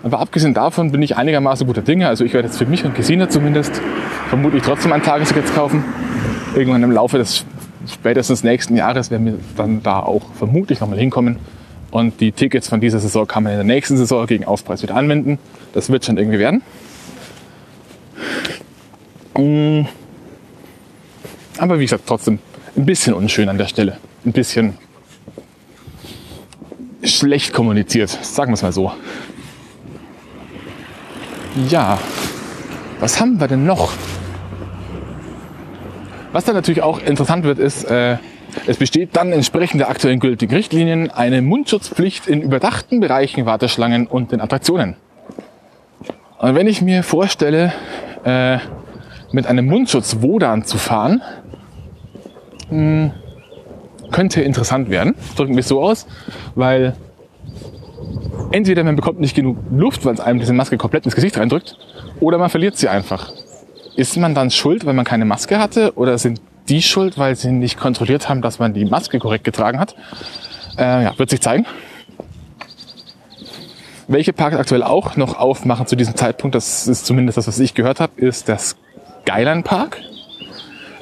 Aber 0.04 0.20
abgesehen 0.20 0.54
davon 0.54 0.92
bin 0.92 1.02
ich 1.02 1.16
einigermaßen 1.16 1.66
guter 1.66 1.82
Dinge. 1.82 2.06
Also 2.06 2.24
ich 2.24 2.32
werde 2.32 2.46
jetzt 2.46 2.58
für 2.58 2.66
mich 2.66 2.84
und 2.84 2.94
Gesine 2.94 3.28
zumindest 3.28 3.82
vermutlich 4.28 4.62
trotzdem 4.62 4.92
ein 4.92 5.02
Tagesticket 5.02 5.52
kaufen. 5.52 5.82
Irgendwann 6.54 6.84
im 6.84 6.92
Laufe 6.92 7.18
des 7.18 7.44
spätestens 7.90 8.44
nächsten 8.44 8.76
Jahres 8.76 9.10
werden 9.10 9.26
wir 9.26 9.34
dann 9.56 9.82
da 9.82 9.98
auch 9.98 10.22
vermutlich 10.34 10.78
nochmal 10.78 10.98
hinkommen. 11.00 11.40
Und 11.90 12.20
die 12.20 12.30
Tickets 12.30 12.68
von 12.68 12.80
dieser 12.80 13.00
Saison 13.00 13.26
kann 13.26 13.42
man 13.42 13.52
in 13.54 13.58
der 13.58 13.64
nächsten 13.64 13.96
Saison 13.96 14.26
gegen 14.26 14.44
Aufpreis 14.44 14.84
wieder 14.84 14.94
anwenden. 14.94 15.40
Das 15.72 15.90
wird 15.90 16.04
schon 16.04 16.18
irgendwie 16.18 16.38
werden. 16.38 16.62
Mm. 19.36 19.86
Aber 21.58 21.80
wie 21.80 21.84
gesagt, 21.84 22.04
trotzdem 22.06 22.38
ein 22.76 22.86
bisschen 22.86 23.12
unschön 23.12 23.48
an 23.48 23.58
der 23.58 23.66
Stelle. 23.66 23.96
Ein 24.24 24.32
bisschen 24.32 24.74
schlecht 27.06 27.52
kommuniziert, 27.52 28.10
sagen 28.10 28.50
wir 28.50 28.54
es 28.54 28.62
mal 28.62 28.72
so. 28.72 28.92
Ja, 31.68 31.98
was 33.00 33.20
haben 33.20 33.40
wir 33.40 33.48
denn 33.48 33.64
noch? 33.64 33.92
Was 36.32 36.44
dann 36.44 36.54
natürlich 36.54 36.82
auch 36.82 37.00
interessant 37.00 37.44
wird, 37.44 37.58
ist, 37.58 37.84
äh, 37.84 38.18
es 38.66 38.76
besteht 38.76 39.16
dann 39.16 39.32
entsprechend 39.32 39.80
der 39.80 39.88
aktuellen 39.88 40.20
gültigen 40.20 40.54
Richtlinien 40.54 41.10
eine 41.10 41.42
Mundschutzpflicht 41.42 42.26
in 42.26 42.42
überdachten 42.42 43.00
Bereichen, 43.00 43.46
Warteschlangen 43.46 44.06
und 44.06 44.32
den 44.32 44.40
Attraktionen. 44.40 44.96
Und 46.38 46.54
wenn 46.54 46.66
ich 46.66 46.82
mir 46.82 47.02
vorstelle, 47.02 47.72
äh, 48.24 48.58
mit 49.32 49.46
einem 49.46 49.66
Mundschutz 49.66 50.18
Wodan 50.20 50.64
zu 50.64 50.78
fahren, 50.78 51.22
mh, 52.70 52.76
hm, 52.76 53.12
könnte 54.10 54.40
interessant 54.40 54.90
werden. 54.90 55.14
Drücken 55.36 55.54
wir 55.54 55.60
es 55.60 55.68
so 55.68 55.82
aus, 55.82 56.06
weil 56.54 56.94
entweder 58.52 58.84
man 58.84 58.96
bekommt 58.96 59.20
nicht 59.20 59.34
genug 59.34 59.58
Luft, 59.70 60.04
weil 60.04 60.14
es 60.14 60.20
einem 60.20 60.38
diese 60.38 60.52
Maske 60.52 60.76
komplett 60.76 61.04
ins 61.04 61.14
Gesicht 61.14 61.38
reindrückt, 61.38 61.76
oder 62.20 62.38
man 62.38 62.50
verliert 62.50 62.76
sie 62.76 62.88
einfach. 62.88 63.32
Ist 63.96 64.16
man 64.16 64.34
dann 64.34 64.50
schuld, 64.50 64.84
weil 64.86 64.94
man 64.94 65.04
keine 65.04 65.24
Maske 65.24 65.58
hatte, 65.58 65.92
oder 65.96 66.18
sind 66.18 66.40
die 66.68 66.82
schuld, 66.82 67.18
weil 67.18 67.36
sie 67.36 67.52
nicht 67.52 67.78
kontrolliert 67.78 68.28
haben, 68.28 68.42
dass 68.42 68.58
man 68.58 68.74
die 68.74 68.84
Maske 68.84 69.18
korrekt 69.18 69.44
getragen 69.44 69.78
hat? 69.78 69.94
Äh, 70.78 71.04
ja, 71.04 71.18
wird 71.18 71.30
sich 71.30 71.40
zeigen. 71.40 71.66
Welche 74.08 74.32
Parks 74.32 74.56
aktuell 74.56 74.82
auch 74.82 75.16
noch 75.16 75.38
aufmachen 75.38 75.86
zu 75.86 75.96
diesem 75.96 76.14
Zeitpunkt, 76.14 76.54
das 76.54 76.86
ist 76.86 77.06
zumindest 77.06 77.38
das, 77.38 77.48
was 77.48 77.58
ich 77.58 77.74
gehört 77.74 78.00
habe, 78.00 78.20
ist 78.20 78.48
der 78.48 78.58
Skyline 78.58 79.62
Park. 79.62 79.98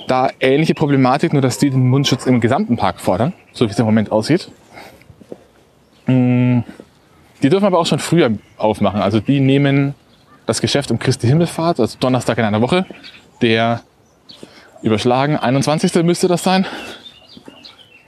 Da 0.06 0.30
ähnliche 0.40 0.74
Problematik, 0.74 1.32
nur 1.32 1.42
dass 1.42 1.58
die 1.58 1.70
den 1.70 1.88
Mundschutz 1.88 2.26
im 2.26 2.40
gesamten 2.40 2.76
Park 2.76 3.00
fordern, 3.00 3.32
so 3.52 3.66
wie 3.66 3.70
es 3.70 3.78
im 3.78 3.86
Moment 3.86 4.12
aussieht. 4.12 4.50
Mm, 6.06 6.60
die 7.42 7.48
dürfen 7.48 7.64
aber 7.64 7.78
auch 7.78 7.86
schon 7.86 7.98
früher 7.98 8.30
aufmachen. 8.56 9.00
Also 9.00 9.20
die 9.20 9.40
nehmen 9.40 9.94
das 10.46 10.60
Geschäft 10.60 10.90
um 10.90 10.98
Christi 10.98 11.26
Himmelfahrt, 11.26 11.80
also 11.80 11.96
Donnerstag 11.98 12.38
in 12.38 12.44
einer 12.44 12.60
Woche, 12.60 12.86
der 13.40 13.80
überschlagen 14.82 15.36
21. 15.36 15.94
müsste 16.04 16.28
das 16.28 16.42
sein. 16.42 16.66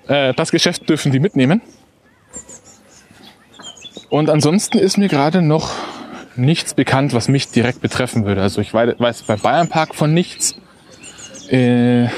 Äh, 0.08 0.34
das 0.34 0.50
Geschäft 0.50 0.88
dürfen 0.88 1.12
die 1.12 1.20
mitnehmen. 1.20 1.62
Und 4.08 4.30
ansonsten 4.30 4.78
ist 4.78 4.98
mir 4.98 5.08
gerade 5.08 5.42
noch 5.42 5.72
nichts 6.36 6.74
bekannt, 6.74 7.12
was 7.12 7.28
mich 7.28 7.48
direkt 7.48 7.80
betreffen 7.80 8.24
würde. 8.24 8.42
Also 8.42 8.60
ich 8.60 8.72
weiß 8.72 9.22
bei 9.22 9.36
Bayern 9.36 9.68
Park 9.68 9.94
von 9.94 10.12
nichts. 10.12 10.56
Äh, 11.48 12.08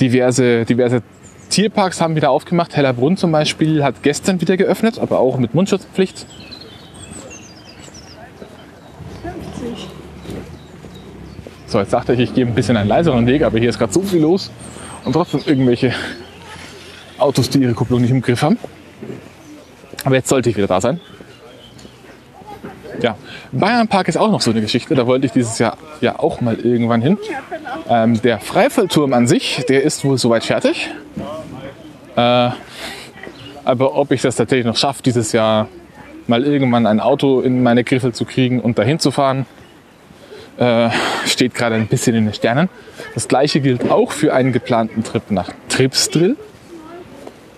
diverse, 0.00 0.64
diverse 0.64 1.02
Tierparks 1.50 2.00
haben 2.00 2.16
wieder 2.16 2.30
aufgemacht. 2.30 2.76
Hellerbrunn 2.76 3.16
zum 3.16 3.32
Beispiel 3.32 3.84
hat 3.84 4.02
gestern 4.02 4.40
wieder 4.40 4.56
geöffnet, 4.56 4.98
aber 4.98 5.18
auch 5.18 5.38
mit 5.38 5.54
Mundschutzpflicht. 5.54 6.26
50. 9.22 9.88
So, 11.66 11.78
jetzt 11.78 11.92
dachte 11.92 12.14
ich, 12.14 12.20
ich 12.20 12.34
gehe 12.34 12.46
ein 12.46 12.54
bisschen 12.54 12.76
einen 12.76 12.88
leiseren 12.88 13.26
Weg, 13.26 13.42
aber 13.42 13.58
hier 13.58 13.70
ist 13.70 13.78
gerade 13.78 13.92
so 13.92 14.02
viel 14.02 14.20
los 14.20 14.50
und 15.04 15.12
trotzdem 15.12 15.40
irgendwelche 15.46 15.92
Autos, 17.18 17.50
die 17.50 17.60
ihre 17.60 17.74
Kupplung 17.74 18.00
nicht 18.00 18.10
im 18.10 18.22
Griff 18.22 18.42
haben. 18.42 18.58
Aber 20.04 20.14
jetzt 20.16 20.28
sollte 20.28 20.50
ich 20.50 20.56
wieder 20.56 20.66
da 20.66 20.80
sein. 20.80 21.00
Ja, 23.02 23.16
Bayern 23.52 23.88
Park 23.88 24.08
ist 24.08 24.16
auch 24.16 24.30
noch 24.30 24.40
so 24.40 24.50
eine 24.50 24.60
Geschichte. 24.60 24.94
Da 24.94 25.06
wollte 25.06 25.26
ich 25.26 25.32
dieses 25.32 25.58
Jahr 25.58 25.76
ja 26.00 26.18
auch 26.18 26.40
mal 26.40 26.56
irgendwann 26.56 27.00
hin. 27.00 27.18
Ähm, 27.88 28.20
der 28.22 28.40
Freifallturm 28.40 29.12
an 29.12 29.26
sich, 29.26 29.64
der 29.68 29.82
ist 29.82 30.04
wohl 30.04 30.18
soweit 30.18 30.44
fertig. 30.44 30.90
Äh, 32.16 32.50
aber 33.64 33.96
ob 33.96 34.10
ich 34.12 34.22
das 34.22 34.36
tatsächlich 34.36 34.66
noch 34.66 34.76
schaffe, 34.76 35.02
dieses 35.02 35.32
Jahr 35.32 35.68
mal 36.26 36.44
irgendwann 36.44 36.86
ein 36.86 37.00
Auto 37.00 37.40
in 37.40 37.62
meine 37.62 37.84
Griffel 37.84 38.12
zu 38.12 38.24
kriegen 38.24 38.60
und 38.60 38.78
dahin 38.78 38.98
zu 38.98 39.10
fahren, 39.10 39.46
äh, 40.58 40.90
steht 41.26 41.54
gerade 41.54 41.74
ein 41.74 41.86
bisschen 41.86 42.14
in 42.14 42.26
den 42.26 42.34
Sternen. 42.34 42.68
Das 43.14 43.28
gleiche 43.28 43.60
gilt 43.60 43.90
auch 43.90 44.12
für 44.12 44.34
einen 44.34 44.52
geplanten 44.52 45.02
Trip 45.02 45.30
nach 45.30 45.50
Tripsdrill. 45.68 46.36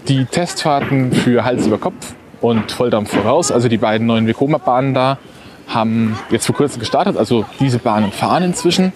Die 0.08 0.24
Testfahrten 0.24 1.12
für 1.12 1.44
Hals 1.44 1.66
über 1.66 1.78
Kopf 1.78 2.14
und 2.40 2.72
Volldampf 2.72 3.10
voraus, 3.10 3.52
also 3.52 3.68
die 3.68 3.78
beiden 3.78 4.06
neuen 4.06 4.26
Vekoma-Bahnen 4.26 4.94
da, 4.94 5.18
haben 5.74 6.18
jetzt 6.30 6.46
vor 6.46 6.54
kurzem 6.54 6.80
gestartet. 6.80 7.16
Also 7.16 7.44
diese 7.60 7.78
Bahnen 7.78 8.12
fahren 8.12 8.42
inzwischen. 8.42 8.92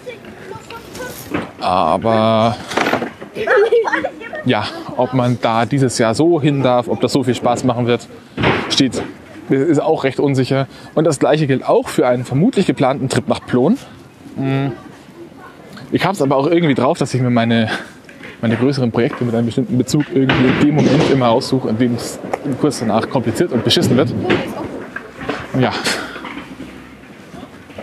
Aber 1.59 2.55
ja, 4.45 4.65
ob 4.95 5.13
man 5.13 5.37
da 5.41 5.65
dieses 5.65 5.97
Jahr 5.97 6.15
so 6.15 6.41
hin 6.41 6.63
darf, 6.63 6.87
ob 6.87 7.01
das 7.01 7.11
so 7.11 7.23
viel 7.23 7.35
Spaß 7.35 7.63
machen 7.63 7.87
wird, 7.87 8.07
steht, 8.69 9.01
ist 9.49 9.81
auch 9.81 10.03
recht 10.03 10.19
unsicher. 10.19 10.67
Und 10.95 11.03
das 11.03 11.19
gleiche 11.19 11.47
gilt 11.47 11.67
auch 11.67 11.89
für 11.89 12.07
einen 12.07 12.25
vermutlich 12.25 12.65
geplanten 12.65 13.09
Trip 13.09 13.27
nach 13.27 13.45
Plon. 13.45 13.77
Hm. 14.35 14.71
Ich 15.91 16.03
habe 16.03 16.13
es 16.13 16.21
aber 16.21 16.35
auch 16.35 16.47
irgendwie 16.47 16.75
drauf, 16.75 16.97
dass 16.97 17.13
ich 17.13 17.21
mir 17.21 17.29
meine, 17.29 17.69
meine 18.41 18.55
größeren 18.55 18.91
Projekte 18.91 19.23
mit 19.23 19.33
einem 19.35 19.45
bestimmten 19.45 19.77
Bezug 19.77 20.05
irgendwie 20.13 20.47
in 20.47 20.59
dem 20.67 20.75
Moment 20.75 21.09
immer 21.11 21.29
aussuche, 21.29 21.69
in 21.69 21.77
dem 21.77 21.95
es 21.95 22.19
kurz 22.59 22.79
danach 22.79 23.09
kompliziert 23.09 23.51
und 23.51 23.63
beschissen 23.63 23.95
wird. 23.95 24.13
Ja. 25.59 25.71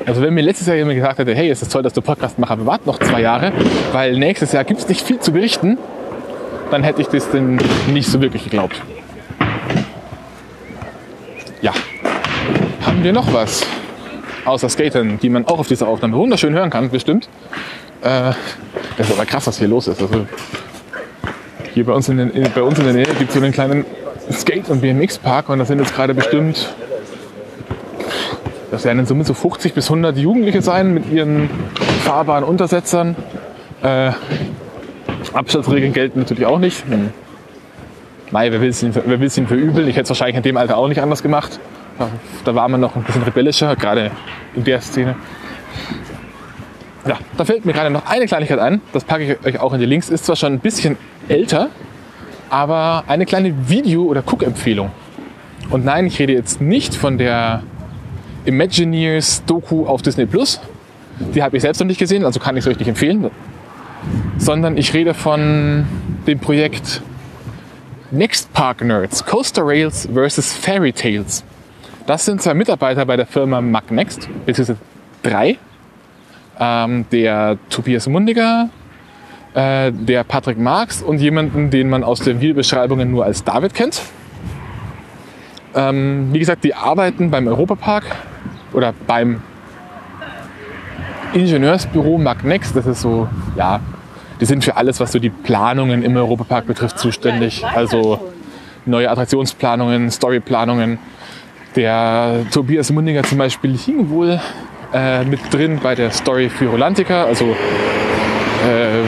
Also 0.07 0.21
wenn 0.21 0.35
mir 0.35 0.43
letztes 0.43 0.67
Jahr 0.67 0.77
jemand 0.77 0.97
gesagt 0.97 1.19
hätte, 1.19 1.35
hey, 1.35 1.49
es 1.49 1.63
ist 1.63 1.73
toll, 1.73 1.83
dass 1.83 1.95
du 1.95 2.03
Podcast 2.03 2.39
machst, 2.39 2.53
aber 2.53 2.67
warte 2.67 2.87
noch 2.87 2.99
zwei 2.99 3.23
Jahre, 3.23 3.53
weil 3.93 4.19
nächstes 4.19 4.53
Jahr 4.53 4.65
gibt 4.65 4.81
es 4.81 4.89
nicht 4.89 5.01
viel 5.01 5.19
zu 5.19 5.33
berichten, 5.33 5.79
dann 6.71 6.83
hätte 6.83 7.01
ich 7.01 7.09
das 7.09 7.31
denn 7.31 7.59
nicht 7.87 8.09
so 8.09 8.21
wirklich 8.21 8.45
geglaubt. 8.45 8.77
Ja. 11.63 11.73
Haben 12.85 13.03
wir 13.03 13.13
noch 13.13 13.33
was? 13.33 13.67
Außer 14.45 14.69
Skaten, 14.69 15.19
die 15.21 15.31
man 15.31 15.47
auch 15.47 15.59
auf 15.59 15.69
dieser 15.69 15.89
Aufnahme 15.89 16.17
wunderschön 16.17 16.53
hören 16.53 16.69
kann, 16.69 16.91
bestimmt. 16.91 17.29
Äh, 18.03 18.33
das 18.99 19.09
ist 19.09 19.13
aber 19.13 19.25
krass, 19.25 19.47
was 19.47 19.59
hier 19.59 19.69
los 19.69 19.89
ist. 19.89 20.03
Also 20.03 20.27
hier 21.73 21.87
bei 21.87 21.93
uns 21.95 22.11
in, 22.11 22.19
den, 22.19 22.51
bei 22.55 22.63
uns 22.63 22.79
in 22.79 22.85
der 22.85 22.93
Nähe 22.93 23.07
gibt 23.07 23.31
es 23.31 23.35
so 23.35 23.41
einen 23.41 23.53
kleinen 23.53 23.87
Skate- 24.31 24.69
und 24.69 24.83
BMX-Park 24.83 25.49
und 25.49 25.59
da 25.59 25.65
sind 25.65 25.79
jetzt 25.79 25.95
gerade 25.95 26.13
bestimmt, 26.13 26.75
das 28.75 28.85
werden 28.85 28.99
in 28.99 29.07
Summe 29.07 29.25
so 29.25 29.35
50 29.35 29.73
bis 29.73 29.87
100 29.87 30.17
Jugendliche 30.17 30.61
sein 30.61 30.93
mit 30.93 31.11
ihren 31.11 31.49
fahrbaren 32.03 32.43
Untersetzern. 32.43 33.15
Äh, 33.83 34.11
Abstandsregeln 35.33 35.93
gelten 35.93 36.19
natürlich 36.19 36.45
auch 36.45 36.59
nicht. 36.59 36.85
Hm. 36.89 37.11
Nein, 38.33 38.53
wer 38.53 38.61
will 38.61 38.71
es 38.71 38.83
ihnen, 38.83 38.93
verübeln? 39.47 39.87
Ich 39.87 39.95
hätte 39.95 40.03
es 40.03 40.09
wahrscheinlich 40.11 40.37
in 40.37 40.43
dem 40.43 40.57
Alter 40.57 40.77
auch 40.77 40.89
nicht 40.89 41.01
anders 41.01 41.23
gemacht. 41.23 41.61
Da 42.45 42.55
war 42.57 42.69
man 42.69 42.81
noch 42.81 42.97
ein 42.97 43.05
bisschen 43.05 43.23
rebellischer, 43.23 43.77
gerade 43.77 44.11
in 44.57 44.65
der 44.65 44.81
Szene. 44.81 45.15
Ja, 47.07 47.19
da 47.37 47.45
fällt 47.45 47.65
mir 47.65 47.73
gerade 47.73 47.91
noch 47.91 48.07
eine 48.07 48.27
Kleinigkeit 48.27 48.59
ein. 48.59 48.81
Das 48.93 49.05
packe 49.05 49.39
ich 49.41 49.47
euch 49.47 49.61
auch 49.61 49.73
in 49.73 49.79
die 49.79 49.87
Links. 49.87 50.09
Ist 50.09 50.25
zwar 50.25 50.35
schon 50.35 50.55
ein 50.55 50.59
bisschen 50.59 50.97
älter, 51.29 51.69
aber 52.51 53.05
eine 53.07 53.25
kleine 53.25 53.69
Video- 53.69 54.07
oder 54.07 54.25
Cook-Empfehlung. 54.27 54.91
Und 55.71 55.85
nein, 55.85 56.07
ich 56.07 56.19
rede 56.19 56.33
jetzt 56.33 56.61
nicht 56.61 56.97
von 56.97 57.19
der 57.19 57.63
Imagineers 58.45 59.45
Doku 59.45 59.87
auf 59.87 60.03
Disney 60.03 60.27
Plus. 60.27 60.61
Die 61.35 61.43
habe 61.43 61.57
ich 61.57 61.63
selbst 61.63 61.79
noch 61.79 61.87
nicht 61.87 61.99
gesehen, 61.99 62.25
also 62.25 62.41
kann 62.41 62.57
ich 62.57 62.65
es 62.65 62.71
euch 62.71 62.79
nicht 62.79 62.89
empfehlen 62.89 63.31
sondern 64.39 64.77
ich 64.77 64.93
rede 64.95 65.15
von 65.15 65.87
dem 66.27 66.39
Projekt 66.39 67.03
Next 68.11 68.53
Park 68.53 68.83
Nerds, 68.83 69.25
Coaster 69.25 69.63
Rails 69.65 70.09
vs. 70.13 70.53
Fairy 70.53 70.93
Tales. 70.93 71.45
Das 72.07 72.25
sind 72.25 72.43
zwei 72.43 72.55
Mitarbeiter 72.55 73.07
bei 73.07 73.17
der 73.17 73.27
Firma 73.27 73.61
Magnext, 73.61 74.29
beziehungsweise 74.47 74.79
drei. 75.23 75.59
Ähm, 76.61 77.07
der 77.11 77.59
Tobias 77.69 78.07
Mundiger, 78.07 78.69
äh, 79.55 79.91
der 79.91 80.23
Patrick 80.23 80.59
Marx 80.59 81.03
und 81.03 81.19
jemanden, 81.19 81.71
den 81.71 81.89
man 81.89 82.05
aus 82.05 82.21
den 82.21 82.41
Videobeschreibungen 82.41 83.11
nur 83.11 83.25
als 83.25 83.43
David 83.43 83.75
kennt. 83.75 84.03
Ähm, 85.75 86.29
wie 86.33 86.39
gesagt, 86.39 86.63
die 86.63 86.75
arbeiten 86.75 87.31
beim 87.31 87.49
Europapark 87.49 88.05
oder 88.75 88.93
beim 89.07 89.41
Ingenieursbüro 91.33 92.19
Magnext. 92.19 92.77
Das 92.77 92.87
ist 92.87 93.01
so, 93.01 93.29
ja, 93.57 93.81
die 94.41 94.45
sind 94.45 94.65
für 94.65 94.77
alles, 94.77 95.01
was 95.01 95.13
so 95.13 95.19
die 95.19 95.31
Planungen 95.31 96.03
im 96.03 96.17
Europapark 96.17 96.67
betrifft, 96.67 96.99
zuständig. 96.99 97.65
Also 97.65 98.21
neue 98.85 99.11
Attraktionsplanungen, 99.11 100.11
Storyplanungen. 100.11 100.99
Der 101.77 102.47
Tobias 102.53 102.91
Mundinger 102.93 103.23
zum 103.25 103.39
Beispiel 103.39 103.77
hing 103.77 104.11
wohl 104.11 104.41
äh, 104.93 105.25
mit 105.25 105.41
drin 105.53 105.81
bei 105.83 105.95
der 105.95 106.11
Story 106.11 106.49
für 106.49 106.67
Rolantica. 106.67 107.25
Also 107.25 107.47
äh, 107.47 109.03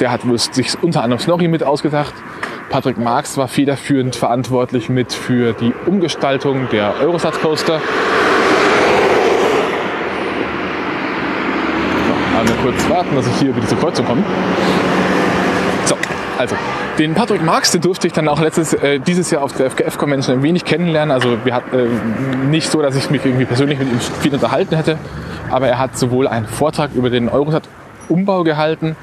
der 0.00 0.10
hat 0.10 0.20
sich 0.52 0.82
unter 0.82 1.02
anderem 1.02 1.20
Snorri 1.20 1.48
mit 1.48 1.62
ausgedacht. 1.62 2.12
Patrick 2.68 2.98
Marx 2.98 3.38
war 3.38 3.48
federführend 3.48 4.16
verantwortlich 4.16 4.88
mit 4.88 5.12
für 5.12 5.52
die 5.52 5.72
Umgestaltung 5.86 6.68
der 6.70 6.94
Eurosat 7.00 7.40
Coaster. 7.40 7.80
Einmal 12.38 12.55
kurz 12.66 12.90
warten, 12.90 13.14
dass 13.14 13.28
ich 13.28 13.36
hier 13.36 13.50
über 13.50 13.60
diese 13.60 13.76
Kreuzung 13.76 14.04
komme. 14.04 14.24
So, 15.84 15.94
also 16.36 16.56
den 16.98 17.14
Patrick 17.14 17.44
Marx, 17.44 17.70
den 17.70 17.80
durfte 17.80 18.08
ich 18.08 18.12
dann 18.12 18.26
auch 18.26 18.40
letztes, 18.40 18.74
äh, 18.74 18.98
dieses 18.98 19.30
Jahr 19.30 19.42
auf 19.42 19.52
der 19.52 19.66
FKF 19.66 19.96
Convention 19.98 20.38
ein 20.38 20.42
wenig 20.42 20.64
kennenlernen. 20.64 21.12
Also 21.12 21.36
wir 21.44 21.54
hatten 21.54 21.78
äh, 21.78 22.46
nicht 22.48 22.68
so, 22.68 22.82
dass 22.82 22.96
ich 22.96 23.08
mich 23.08 23.24
irgendwie 23.24 23.44
persönlich 23.44 23.78
mit 23.78 23.88
ihm 23.92 24.00
viel 24.00 24.34
unterhalten 24.34 24.74
hätte, 24.74 24.98
aber 25.48 25.68
er 25.68 25.78
hat 25.78 25.96
sowohl 25.96 26.26
einen 26.26 26.46
Vortrag 26.46 26.90
über 26.96 27.08
den 27.08 27.28
Eurosat-Umbau 27.28 28.42
gehalten, 28.42 28.96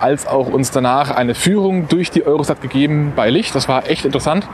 als 0.00 0.26
auch 0.26 0.48
uns 0.48 0.72
danach 0.72 1.12
eine 1.12 1.36
Führung 1.36 1.86
durch 1.86 2.10
die 2.10 2.26
Eurosat 2.26 2.60
gegeben 2.60 3.12
bei 3.14 3.30
Licht. 3.30 3.54
Das 3.54 3.68
war 3.68 3.88
echt 3.88 4.04
interessant. 4.04 4.48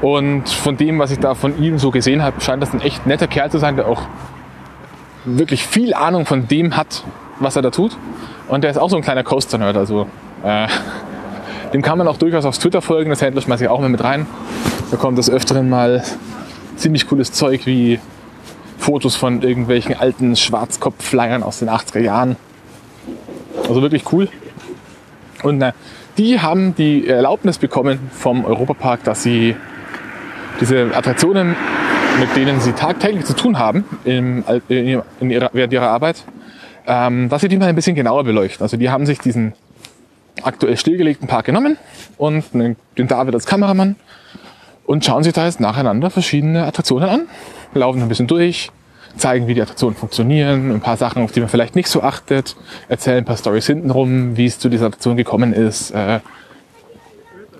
Und 0.00 0.48
von 0.48 0.76
dem, 0.76 0.98
was 0.98 1.12
ich 1.12 1.20
da 1.20 1.36
von 1.36 1.62
ihm 1.62 1.78
so 1.78 1.92
gesehen 1.92 2.20
habe, 2.24 2.40
scheint 2.40 2.64
das 2.64 2.74
ein 2.74 2.80
echt 2.80 3.06
netter 3.06 3.28
Kerl 3.28 3.52
zu 3.52 3.58
sein, 3.58 3.76
der 3.76 3.86
auch 3.86 4.02
wirklich 5.24 5.64
viel 5.64 5.94
Ahnung 5.94 6.26
von 6.26 6.48
dem 6.48 6.76
hat, 6.76 7.04
was 7.40 7.56
er 7.56 7.62
da 7.62 7.70
tut. 7.70 7.96
Und 8.48 8.64
der 8.64 8.70
ist 8.70 8.76
auch 8.76 8.90
so 8.90 8.96
ein 8.96 9.02
kleiner 9.02 9.24
Coaster-Nerd. 9.24 9.76
Also 9.76 10.06
äh, 10.44 10.66
dem 11.72 11.82
kann 11.82 11.98
man 11.98 12.08
auch 12.08 12.16
durchaus 12.16 12.44
auf 12.44 12.58
Twitter 12.58 12.82
folgen. 12.82 13.10
Das 13.10 13.20
schmeiße 13.20 13.64
ich 13.64 13.70
auch 13.70 13.80
mal 13.80 13.88
mit 13.88 14.02
rein. 14.04 14.26
Da 14.90 14.96
kommt 14.96 15.18
des 15.18 15.30
Öfteren 15.30 15.68
mal 15.70 16.02
ziemlich 16.76 17.06
cooles 17.06 17.32
Zeug 17.32 17.66
wie 17.66 17.98
Fotos 18.78 19.16
von 19.16 19.42
irgendwelchen 19.42 19.96
alten 19.96 20.36
Schwarzkopf-Flyern 20.36 21.42
aus 21.42 21.60
den 21.60 21.70
80er 21.70 22.00
Jahren. 22.00 22.36
Also 23.68 23.80
wirklich 23.80 24.12
cool. 24.12 24.28
Und 25.42 25.58
na, 25.58 25.72
die 26.18 26.40
haben 26.40 26.74
die 26.74 27.06
Erlaubnis 27.06 27.58
bekommen 27.58 28.10
vom 28.12 28.44
Europapark, 28.44 29.04
dass 29.04 29.22
sie 29.22 29.56
diese 30.60 30.94
Attraktionen, 30.94 31.56
mit 32.20 32.36
denen 32.36 32.60
sie 32.60 32.72
tagtäglich 32.72 33.24
zu 33.24 33.34
tun 33.34 33.58
haben 33.58 33.84
im, 34.04 34.44
in 34.68 35.30
ihrer, 35.30 35.50
während 35.52 35.72
ihrer 35.72 35.88
Arbeit, 35.88 36.24
ähm, 36.86 37.28
dass 37.28 37.42
sie 37.42 37.48
die 37.48 37.56
mal 37.56 37.68
ein 37.68 37.74
bisschen 37.74 37.94
genauer 37.94 38.24
beleuchten. 38.24 38.62
Also 38.62 38.76
die 38.76 38.90
haben 38.90 39.06
sich 39.06 39.18
diesen 39.18 39.54
aktuell 40.42 40.76
stillgelegten 40.76 41.28
Park 41.28 41.46
genommen 41.46 41.76
und 42.16 42.44
den 42.54 42.76
David 42.96 43.34
als 43.34 43.46
Kameramann 43.46 43.96
und 44.84 45.04
schauen 45.04 45.22
sich 45.22 45.32
da 45.32 45.44
jetzt 45.44 45.60
nacheinander 45.60 46.10
verschiedene 46.10 46.64
Attraktionen 46.64 47.08
an, 47.08 47.20
laufen 47.74 48.02
ein 48.02 48.08
bisschen 48.08 48.26
durch, 48.26 48.70
zeigen, 49.16 49.46
wie 49.46 49.54
die 49.54 49.62
Attraktionen 49.62 49.94
funktionieren, 49.94 50.70
ein 50.70 50.80
paar 50.80 50.96
Sachen, 50.96 51.22
auf 51.22 51.32
die 51.32 51.40
man 51.40 51.48
vielleicht 51.48 51.76
nicht 51.76 51.88
so 51.88 52.02
achtet, 52.02 52.56
erzählen 52.88 53.18
ein 53.18 53.24
paar 53.24 53.36
Stories 53.36 53.66
hintenrum, 53.66 54.36
wie 54.36 54.46
es 54.46 54.58
zu 54.58 54.68
dieser 54.68 54.86
Attraktion 54.86 55.16
gekommen 55.16 55.52
ist, 55.52 55.90
äh, 55.90 56.20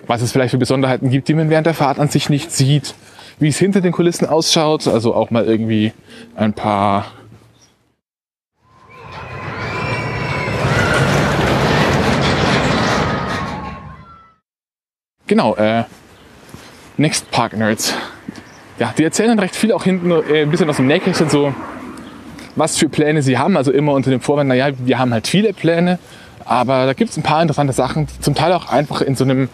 was 0.07 0.21
es 0.21 0.31
vielleicht 0.31 0.51
für 0.51 0.57
Besonderheiten 0.57 1.09
gibt, 1.09 1.27
die 1.27 1.33
man 1.33 1.49
während 1.49 1.67
der 1.67 1.73
Fahrt 1.73 1.99
an 1.99 2.09
sich 2.09 2.29
nicht 2.29 2.51
sieht, 2.51 2.95
wie 3.39 3.47
es 3.47 3.57
hinter 3.57 3.81
den 3.81 3.91
Kulissen 3.91 4.27
ausschaut, 4.27 4.87
also 4.87 5.13
auch 5.13 5.31
mal 5.31 5.45
irgendwie 5.45 5.93
ein 6.35 6.53
paar 6.53 7.05
Genau, 15.27 15.55
äh, 15.55 15.83
Next 16.97 17.31
Park 17.31 17.55
Nerds. 17.55 17.93
Ja, 18.77 18.93
die 18.97 19.03
erzählen 19.03 19.29
dann 19.29 19.39
recht 19.39 19.55
viel 19.55 19.71
auch 19.71 19.83
hinten 19.83 20.11
äh, 20.11 20.41
ein 20.41 20.49
bisschen 20.49 20.69
aus 20.69 20.77
dem 20.77 20.87
Nähkästchen 20.87 21.29
so, 21.29 21.53
was 22.55 22.77
für 22.77 22.89
Pläne 22.89 23.21
sie 23.21 23.37
haben. 23.37 23.55
Also 23.55 23.71
immer 23.71 23.93
unter 23.93 24.11
dem 24.11 24.19
Vorwand, 24.19 24.49
naja, 24.49 24.69
wir 24.77 24.99
haben 24.99 25.13
halt 25.13 25.27
viele 25.27 25.53
Pläne, 25.53 25.97
aber 26.43 26.85
da 26.85 26.93
gibt 26.93 27.11
es 27.11 27.17
ein 27.17 27.23
paar 27.23 27.41
interessante 27.41 27.73
Sachen, 27.73 28.07
die 28.07 28.19
zum 28.19 28.35
Teil 28.35 28.51
auch 28.51 28.69
einfach 28.69 29.01
in 29.01 29.15
so 29.15 29.23
einem 29.23 29.49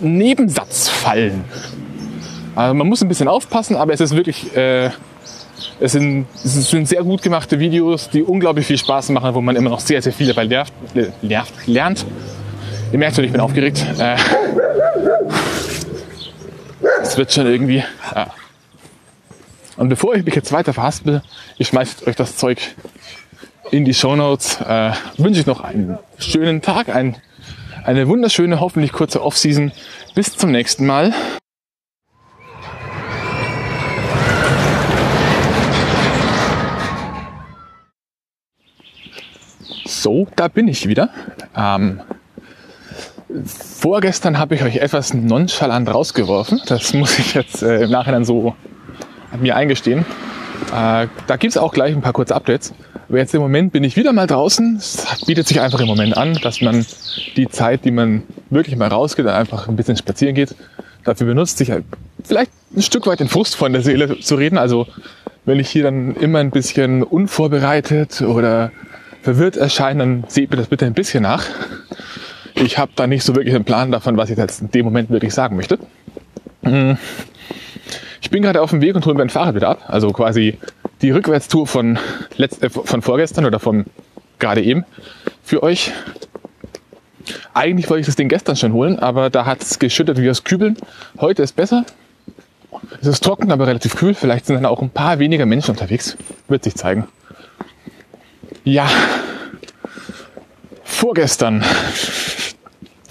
Nebensatz 0.00 0.88
fallen. 0.88 1.44
Also 2.56 2.74
man 2.74 2.88
muss 2.88 3.02
ein 3.02 3.08
bisschen 3.08 3.28
aufpassen, 3.28 3.76
aber 3.76 3.92
es 3.92 4.00
ist 4.00 4.16
wirklich, 4.16 4.56
äh, 4.56 4.90
es, 5.78 5.92
sind, 5.92 6.26
es 6.42 6.70
sind 6.70 6.88
sehr 6.88 7.04
gut 7.04 7.22
gemachte 7.22 7.60
Videos, 7.60 8.10
die 8.10 8.22
unglaublich 8.22 8.66
viel 8.66 8.78
Spaß 8.78 9.10
machen, 9.10 9.34
wo 9.34 9.40
man 9.40 9.54
immer 9.56 9.70
noch 9.70 9.80
sehr, 9.80 10.02
sehr 10.02 10.12
viel 10.12 10.26
dabei 10.26 10.44
lernt. 10.44 10.72
lernt. 11.66 12.04
Ihr 12.92 12.98
merkt 12.98 13.16
schon, 13.16 13.24
ich 13.24 13.32
bin 13.32 13.40
aufgeregt. 13.40 13.84
Äh, 13.98 14.16
es 17.02 17.16
wird 17.16 17.32
schon 17.32 17.46
irgendwie. 17.46 17.82
Ja. 18.14 18.28
Und 19.76 19.88
bevor 19.88 20.14
ich 20.14 20.24
mich 20.24 20.34
jetzt 20.34 20.52
weiter 20.52 20.72
verhaspel, 20.72 21.22
ich 21.58 21.68
schmeiße 21.68 22.06
euch 22.06 22.16
das 22.16 22.36
Zeug 22.36 22.58
in 23.70 23.84
die 23.84 23.92
Show 23.92 24.14
Notes. 24.14 24.60
Äh, 24.60 24.92
wünsche 25.18 25.40
ich 25.40 25.46
noch 25.46 25.60
einen 25.62 25.98
schönen 26.18 26.62
Tag, 26.62 26.88
ein, 26.88 27.16
eine 27.84 28.06
wunderschöne, 28.08 28.60
hoffentlich 28.60 28.92
kurze 28.92 29.22
Off-Season. 29.22 29.72
Bis 30.14 30.36
zum 30.36 30.52
nächsten 30.52 30.86
Mal. 30.86 31.12
So, 39.84 40.28
da 40.36 40.46
bin 40.46 40.68
ich 40.68 40.86
wieder. 40.86 41.10
Ähm, 41.56 42.00
vorgestern 43.44 44.38
habe 44.38 44.54
ich 44.54 44.62
euch 44.62 44.76
etwas 44.76 45.14
nonchalant 45.14 45.92
rausgeworfen. 45.92 46.60
Das 46.66 46.94
muss 46.94 47.18
ich 47.18 47.34
jetzt 47.34 47.62
äh, 47.62 47.84
im 47.84 47.90
Nachhinein 47.90 48.24
so 48.24 48.54
mir 49.38 49.56
eingestehen. 49.56 50.06
Äh, 50.72 51.08
da 51.26 51.36
gibt's 51.38 51.56
auch 51.56 51.72
gleich 51.72 51.94
ein 51.94 52.02
paar 52.02 52.12
kurze 52.12 52.34
Updates. 52.34 52.72
Aber 53.08 53.18
jetzt 53.18 53.34
im 53.34 53.40
Moment 53.40 53.72
bin 53.72 53.84
ich 53.84 53.96
wieder 53.96 54.12
mal 54.12 54.26
draußen. 54.26 54.76
Es 54.76 55.24
bietet 55.26 55.46
sich 55.46 55.60
einfach 55.60 55.80
im 55.80 55.86
Moment 55.86 56.16
an, 56.16 56.34
dass 56.42 56.60
man 56.60 56.84
die 57.36 57.48
Zeit, 57.48 57.84
die 57.84 57.90
man 57.90 58.22
wirklich 58.50 58.76
mal 58.76 58.88
rausgeht, 58.88 59.26
einfach 59.26 59.68
ein 59.68 59.76
bisschen 59.76 59.96
spazieren 59.96 60.34
geht, 60.34 60.54
dafür 61.04 61.26
benutzt, 61.26 61.58
sich 61.58 61.70
halt 61.70 61.84
vielleicht 62.24 62.50
ein 62.74 62.82
Stück 62.82 63.06
weit 63.06 63.20
den 63.20 63.28
Frust 63.28 63.54
von 63.54 63.72
der 63.72 63.82
Seele 63.82 64.18
zu 64.18 64.34
reden. 64.34 64.58
Also 64.58 64.88
wenn 65.44 65.60
ich 65.60 65.68
hier 65.70 65.84
dann 65.84 66.16
immer 66.16 66.40
ein 66.40 66.50
bisschen 66.50 67.04
unvorbereitet 67.04 68.22
oder 68.22 68.72
verwirrt 69.22 69.56
erscheine, 69.56 70.00
dann 70.00 70.24
seht 70.26 70.50
mir 70.50 70.56
das 70.56 70.66
bitte 70.66 70.86
ein 70.86 70.94
bisschen 70.94 71.22
nach 71.22 71.44
ich 72.56 72.78
habe 72.78 72.92
da 72.96 73.06
nicht 73.06 73.22
so 73.22 73.34
wirklich 73.34 73.54
einen 73.54 73.64
Plan 73.64 73.92
davon, 73.92 74.16
was 74.16 74.30
ich 74.30 74.38
jetzt 74.38 74.60
in 74.60 74.70
dem 74.70 74.84
Moment 74.84 75.10
wirklich 75.10 75.34
sagen 75.34 75.56
möchte. 75.56 75.78
Hm. 76.62 76.96
Ich 78.20 78.30
bin 78.30 78.42
gerade 78.42 78.60
auf 78.60 78.70
dem 78.70 78.80
Weg 78.80 78.96
und 78.96 79.04
hole 79.06 79.14
mein 79.14 79.30
Fahrrad 79.30 79.54
wieder 79.54 79.68
ab. 79.68 79.84
Also 79.86 80.10
quasi 80.10 80.58
die 81.02 81.10
Rückwärtstour 81.10 81.66
von, 81.66 81.98
letzt, 82.36 82.62
äh, 82.62 82.70
von 82.70 83.02
vorgestern 83.02 83.44
oder 83.44 83.60
von 83.60 83.84
gerade 84.38 84.62
eben 84.62 84.84
für 85.42 85.62
euch. 85.62 85.92
Eigentlich 87.54 87.88
wollte 87.90 88.00
ich 88.00 88.06
das 88.06 88.16
Ding 88.16 88.28
gestern 88.28 88.56
schon 88.56 88.72
holen, 88.72 88.98
aber 88.98 89.30
da 89.30 89.46
hat 89.46 89.62
es 89.62 89.78
geschüttet 89.78 90.20
wie 90.20 90.30
aus 90.30 90.44
Kübeln. 90.44 90.76
Heute 91.20 91.42
ist 91.42 91.56
besser. 91.56 91.84
Es 93.00 93.06
ist 93.06 93.22
trocken, 93.22 93.52
aber 93.52 93.66
relativ 93.66 93.96
kühl. 93.96 94.14
Vielleicht 94.14 94.46
sind 94.46 94.56
dann 94.56 94.66
auch 94.66 94.82
ein 94.82 94.90
paar 94.90 95.18
weniger 95.18 95.46
Menschen 95.46 95.70
unterwegs. 95.70 96.16
Wird 96.48 96.64
sich 96.64 96.74
zeigen. 96.74 97.06
Ja, 98.64 98.88
vorgestern 100.84 101.64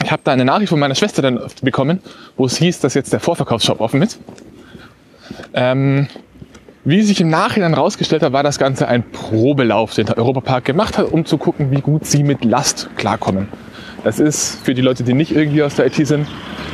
ich 0.06 0.12
habe 0.12 0.22
da 0.24 0.32
eine 0.32 0.46
Nachricht 0.46 0.70
von 0.70 0.80
meiner 0.80 0.94
Schwester 0.94 1.24
dann 1.24 1.40
bekommen, 1.64 2.00
wo 2.38 2.46
es 2.46 2.58
hieß, 2.58 2.80
dass 2.80 2.94
jetzt 2.94 3.12
der 3.12 3.20
Vorverkaufsshop 3.20 3.82
offen 3.82 4.04
ist. 4.04 4.20
Ähm, 5.56 6.08
wie 6.84 7.02
sich 7.02 7.20
im 7.22 7.30
Nachhinein 7.30 7.74
rausgestellt 7.74 8.22
hat, 8.22 8.32
war 8.32 8.44
das 8.44 8.60
Ganze 8.60 8.88
ein 8.88 9.04
Probelauf, 9.10 9.96
den 9.96 10.06
der 10.06 10.20
Europapark 10.20 10.64
gemacht 10.64 11.00
hat, 11.00 11.12
um 11.12 11.26
zu 11.26 11.40
gucken, 11.40 11.72
wie 11.72 11.82
gut 11.82 12.06
sie 12.06 12.24
mit 12.24 12.46
Last 12.46 12.88
klarkommen. 12.98 13.48
Das 14.04 14.20
ist 14.20 14.64
für 14.64 14.76
die 14.76 14.84
Leute, 14.84 15.04
die 15.04 15.14
nicht 15.14 15.36
irgendwie 15.36 15.64
aus 15.64 15.74
der 15.74 15.88
IT 15.88 15.96
sind, 16.06 16.28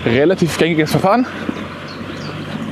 relativ 0.06 0.58
gängiges 0.58 0.91
Verfahren. 0.91 1.26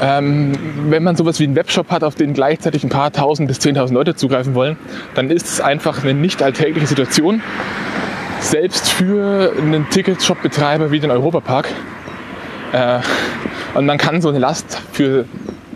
Ähm, 0.02 0.52
wenn 0.90 1.04
man 1.04 1.16
sowas 1.16 1.40
wie 1.40 1.46
einen 1.46 1.56
Webshop 1.56 1.90
hat, 1.90 2.04
auf 2.04 2.16
den 2.16 2.34
gleichzeitig 2.34 2.84
ein 2.84 2.90
paar 2.90 3.14
tausend 3.14 3.48
bis 3.48 3.60
zehntausend 3.60 3.96
Leute 3.96 4.16
zugreifen 4.16 4.56
wollen, 4.56 4.76
dann 5.16 5.30
ist 5.30 5.46
es 5.46 5.62
einfach 5.62 6.04
eine 6.04 6.14
nicht 6.14 6.44
alltägliche 6.44 6.88
Situation, 6.88 7.42
selbst 8.40 8.90
für 8.90 9.54
einen 9.58 9.90
Ticketshop-Betreiber 9.90 10.92
wie 10.92 11.00
den 11.00 11.12
Europapark. 11.12 11.70
Äh, 12.72 13.00
und 13.74 13.86
man 13.86 13.98
kann 13.98 14.22
so 14.22 14.30
eine 14.30 14.40
Last 14.40 14.82
für 14.92 15.26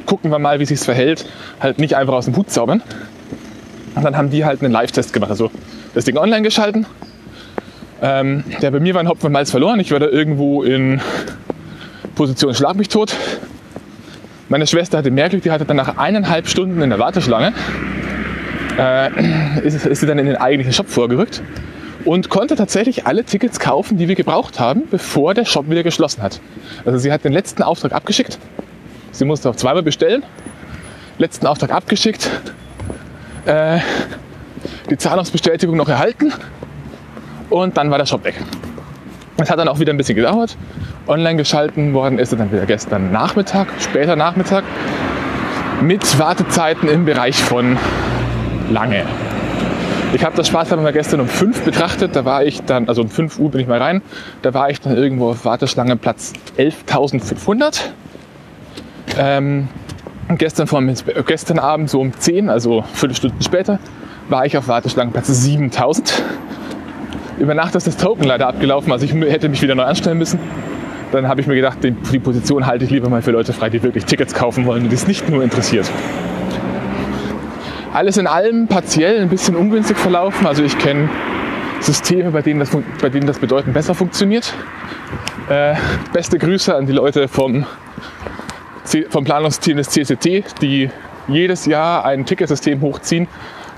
gucken 0.06 0.32
wir 0.32 0.39
mal, 0.39 0.60
wie 0.60 0.65
sich's 0.65 0.86
verhält, 0.86 1.26
halt 1.60 1.80
nicht 1.80 1.95
einfach 1.95 2.13
aus 2.13 2.26
dem 2.26 2.36
Hut 2.36 2.49
zaubern. 2.49 2.82
Und 3.95 4.04
dann 4.04 4.17
haben 4.17 4.30
die 4.30 4.43
halt 4.43 4.62
einen 4.62 4.71
Live-Test 4.71 5.13
gemacht, 5.13 5.32
also 5.32 5.52
das 5.93 6.06
Ding 6.06 6.17
online 6.17 6.41
geschalten. 6.41 6.86
Ähm, 8.02 8.43
der 8.62 8.71
bei 8.71 8.80
mir 8.80 8.93
war 8.93 9.02
ein 9.02 9.08
Hopfen 9.08 9.28
und 9.28 9.32
Malz 9.32 9.52
verloren. 9.52 9.80
Ich 9.80 9.91
war 9.91 9.99
da 9.99 10.08
irgendwo 10.08 10.63
in 10.63 10.99
Position 12.15 12.54
Schlag 12.54 12.76
mich 12.76 12.89
tot. 12.89 13.15
Meine 14.49 14.67
Schwester 14.67 14.97
hatte 14.97 15.10
mehr 15.10 15.30
Glück, 15.30 15.43
die 15.43 15.52
hatte 15.52 15.65
dann 15.65 15.78
nach 15.78 15.97
eineinhalb 15.97 16.47
Stunden 16.47 16.82
in 16.82 16.89
der 16.89 16.99
Warteschlange, 16.99 17.54
äh, 18.78 19.65
ist, 19.65 19.86
ist 19.86 19.99
sie 20.02 20.06
dann 20.06 20.19
in 20.19 20.26
den 20.26 20.36
eigentlichen 20.36 20.73
Shop 20.73 20.89
vorgerückt 20.89 21.41
und 22.06 22.30
konnte 22.30 22.56
tatsächlich 22.56 23.06
alle 23.06 23.24
Tickets 23.24 23.60
kaufen, 23.60 23.98
die 23.98 24.08
wir 24.08 24.16
gebraucht 24.16 24.60
haben, 24.60 24.84
bevor 24.89 25.34
der 25.34 25.46
Shop 25.46 25.70
wieder 25.70 25.84
geschlossen 25.84 26.22
hat. 26.22 26.39
Also 26.86 26.98
sie 26.98 27.12
hat 27.12 27.24
den 27.24 27.34
letzten 27.34 27.63
Auftrag 27.63 27.94
abgeschickt. 27.94 28.38
Sie 29.12 29.26
musste 29.26 29.50
auch 29.50 29.56
zweimal 29.56 29.84
bestellen. 29.84 30.24
Letzten 31.18 31.48
Auftrag 31.48 31.72
abgeschickt. 31.72 32.30
Äh, 33.46 33.80
die 34.89 34.98
Zahlungsbestätigung 34.98 35.78
noch 35.78 35.89
erhalten. 35.89 36.34
Und 37.50 37.78
dann 37.78 37.92
war 37.92 37.98
der 37.98 38.06
Shop 38.06 38.24
weg. 38.24 38.36
Es 39.38 39.50
hat 39.50 39.60
dann 39.60 39.68
auch 39.68 39.80
wieder 39.80 39.94
ein 39.94 39.98
bisschen 39.98 40.16
gedauert. 40.16 40.58
Online 41.08 41.38
geschalten 41.38 41.94
worden 41.94 42.18
ist 42.18 42.32
er 42.32 42.38
dann 42.38 42.52
wieder 42.52 42.66
gestern 42.66 43.12
Nachmittag, 43.12 43.68
später 43.80 44.16
Nachmittag. 44.16 44.63
Mit 45.82 46.18
Wartezeiten 46.18 46.88
im 46.88 47.06
Bereich 47.06 47.44
von 47.44 47.78
lange. 48.70 49.06
Ich 50.13 50.23
habe 50.23 50.38
das 50.38 50.47
Spaßhalber 50.47 50.84
mal 50.84 50.93
gestern 50.93 51.21
um 51.21 51.28
5 51.28 51.63
betrachtet. 51.63 52.15
Da 52.15 52.23
war 52.23 52.45
ich 52.45 52.62
dann, 52.62 52.88
also 52.88 53.02
um 53.02 53.10
5 53.10 53.39
Uhr 53.39 53.49
bin 53.49 53.62
ich 53.62 53.67
mal 53.67 53.82
rein. 53.82 54.04
Da 54.43 54.54
war 54.54 54.69
ich 54.69 54.80
dann 54.80 54.95
irgendwo 54.95 55.30
auf 55.30 55.43
Warteschlange 55.43 55.95
Platz 55.95 56.34
11.500. 56.58 57.82
Ähm, 59.17 59.69
gestern, 60.38 60.95
gestern 61.26 61.58
Abend 61.60 61.89
so 61.89 61.99
um 61.99 62.13
10, 62.13 62.49
also 62.49 62.84
fünf 62.93 63.17
Stunden 63.17 63.41
später, 63.41 63.80
war 64.30 64.45
ich 64.45 64.56
auf 64.56 64.67
Warteschlange 64.67 65.12
Platz 65.12 65.28
7000. 65.28 66.21
Über 67.39 67.56
Nacht 67.56 67.73
ist 67.73 67.88
das 67.88 67.97
Token 67.97 68.26
leider 68.26 68.47
abgelaufen, 68.47 68.91
also 68.91 69.06
ich 69.06 69.13
hätte 69.13 69.49
mich 69.49 69.63
wieder 69.63 69.73
neu 69.73 69.84
anstellen 69.84 70.19
müssen. 70.19 70.39
Dann 71.12 71.28
habe 71.28 71.41
ich 71.41 71.47
mir 71.47 71.56
gedacht, 71.56 71.80
die 71.82 72.19
Position 72.19 72.67
halte 72.67 72.86
ich 72.86 72.91
lieber 72.91 73.10
mal 73.10 73.23
für 73.23 73.32
Leute 73.32 73.52
frei, 73.52 73.69
die 73.69 73.82
wirklich 73.82 74.06
Tickets 74.06 74.34
kaufen 74.36 74.65
wollen 74.65 74.84
und 74.84 74.89
die 74.89 74.95
es 74.95 75.08
nicht 75.08 75.28
nur 75.30 75.43
interessiert 75.43 75.89
alles 77.93 78.17
in 78.17 78.27
allem 78.27 78.67
partiell 78.67 79.21
ein 79.21 79.29
bisschen 79.29 79.56
ungünstig 79.56 79.97
verlaufen. 79.97 80.47
Also 80.47 80.63
ich 80.63 80.77
kenne 80.77 81.10
Systeme, 81.79 82.32
bei 82.32 82.41
denen, 82.41 82.60
das, 82.60 82.71
bei 83.01 83.10
denen 83.10 83.27
das 83.27 83.39
Bedeuten 83.39 83.73
besser 83.73 83.93
funktioniert. 83.93 84.53
Äh, 85.49 85.75
beste 86.12 86.39
Grüße 86.39 86.75
an 86.75 86.86
die 86.86 86.93
Leute 86.93 87.27
vom 87.27 87.65
vom 89.10 89.23
Planungsteam 89.23 89.77
des 89.77 89.89
CCT, 89.89 90.43
die 90.62 90.89
jedes 91.27 91.65
Jahr 91.65 92.06
ein 92.06 92.25
Ticketsystem 92.25 92.82
hochziehen, 92.82 93.27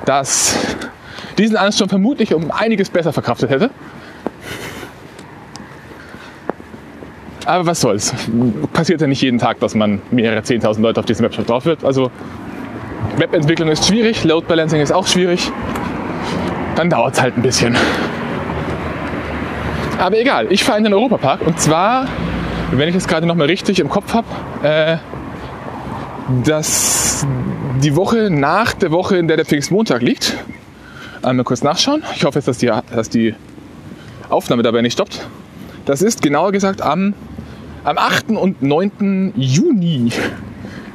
das 0.04 0.58
diesen 1.38 1.58
Ansturm 1.58 1.89
vermutlich 1.89 2.34
um 2.34 2.51
einiges 2.51 2.89
besser 2.89 3.13
verkraftet 3.13 3.49
hätte. 3.49 3.69
Aber 7.45 7.67
was 7.67 7.82
soll's. 7.82 8.13
Passiert 8.73 9.01
ja 9.01 9.08
nicht 9.08 9.21
jeden 9.21 9.38
Tag, 9.38 9.60
dass 9.60 9.75
man 9.75 10.01
mehrere 10.10 10.39
10.000 10.39 10.82
Leute 10.82 10.99
auf 10.99 11.06
diesem 11.06 11.23
Webshop 11.25 11.45
drauf 11.45 11.65
wird. 11.65 11.86
Also 11.86 12.10
Webentwicklung 13.18 13.70
ist 13.70 13.86
schwierig, 13.88 14.24
Load 14.24 14.48
Balancing 14.48 14.82
ist 14.82 14.91
auch 14.91 15.08
schwierig. 15.08 15.52
Dann 16.76 16.89
dauert 16.89 17.15
es 17.15 17.22
halt 17.22 17.38
ein 17.38 17.41
bisschen. 17.41 17.76
Aber 20.00 20.20
egal, 20.20 20.48
ich 20.50 20.63
fahre 20.63 20.78
in 20.78 20.84
den 20.84 20.94
Europapark 20.94 21.41
und 21.41 21.60
zwar, 21.60 22.08
wenn 22.72 22.89
ich 22.89 22.96
es 22.96 23.08
gerade 23.08 23.26
noch 23.26 23.36
mal 23.36 23.48
richtig 23.48 23.80
im 23.80 23.89
Kopf 23.89 24.13
habe, 24.13 24.28
äh, 24.63 24.98
dass 26.44 27.26
die 27.82 27.96
Woche 27.96 28.30
nach 28.30 28.74
der 28.74 28.91
Woche, 28.91 29.18
in 29.18 29.28
der 29.28 29.38
der 29.38 29.46
Pfingstmontag 29.46 30.02
liegt, 30.02 30.38
einmal 31.22 31.46
kurz 31.46 31.63
nachschauen. 31.63 32.04
Ich 32.15 32.26
hoffe 32.26 32.39
jetzt, 32.39 32.48
dass 32.48 32.58
die, 32.58 32.72
dass 32.94 33.10
die 33.10 33.36
Aufnahme 34.30 34.63
dabei 34.63 34.82
nicht 34.82 34.94
stoppt. 34.94 35.28
Das 35.86 36.02
ist 36.02 36.22
genauer 36.22 36.52
gesagt 36.52 36.82
am, 36.82 37.13
am 37.84 37.98
8. 37.98 38.32
und 38.32 38.62
9. 38.62 39.34
Juni 39.36 40.12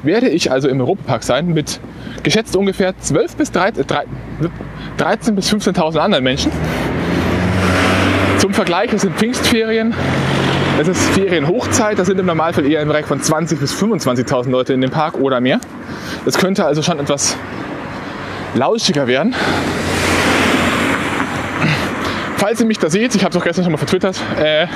werde 0.02 0.28
ich 0.28 0.50
also 0.50 0.68
im 0.68 0.80
Europapark 0.80 1.22
sein 1.22 1.48
mit 1.48 1.80
geschätzt 2.22 2.56
ungefähr 2.56 2.96
12 2.98 3.36
bis 3.36 3.52
13, 3.52 3.84
13 4.96 5.34
bis 5.34 5.52
15.000 5.52 5.98
anderen 5.98 6.24
Menschen. 6.24 6.52
Zum 8.38 8.54
Vergleich, 8.54 8.92
es 8.92 9.02
sind 9.02 9.16
Pfingstferien, 9.16 9.94
es 10.80 10.88
ist 10.88 11.02
Ferienhochzeit, 11.10 11.98
da 11.98 12.04
sind 12.04 12.18
im 12.18 12.26
Normalfall 12.26 12.66
eher 12.66 12.80
im 12.80 12.88
Bereich 12.88 13.04
von 13.04 13.20
20 13.20 13.60
bis 13.60 13.74
25.000 13.74 14.50
Leute 14.50 14.72
in 14.72 14.80
dem 14.80 14.90
Park 14.90 15.16
oder 15.16 15.40
mehr. 15.40 15.60
Das 16.24 16.38
könnte 16.38 16.64
also 16.64 16.82
schon 16.82 16.98
etwas 16.98 17.36
lauschiger 18.54 19.06
werden. 19.06 19.34
Falls 22.36 22.58
ihr 22.58 22.66
mich 22.66 22.78
da 22.78 22.88
seht, 22.88 23.14
ich 23.14 23.22
habe 23.22 23.36
es 23.36 23.40
auch 23.40 23.44
gestern 23.44 23.64
schon 23.64 23.72
mal 23.72 23.78
vertwittert, 23.78 24.18
äh, 24.42 24.66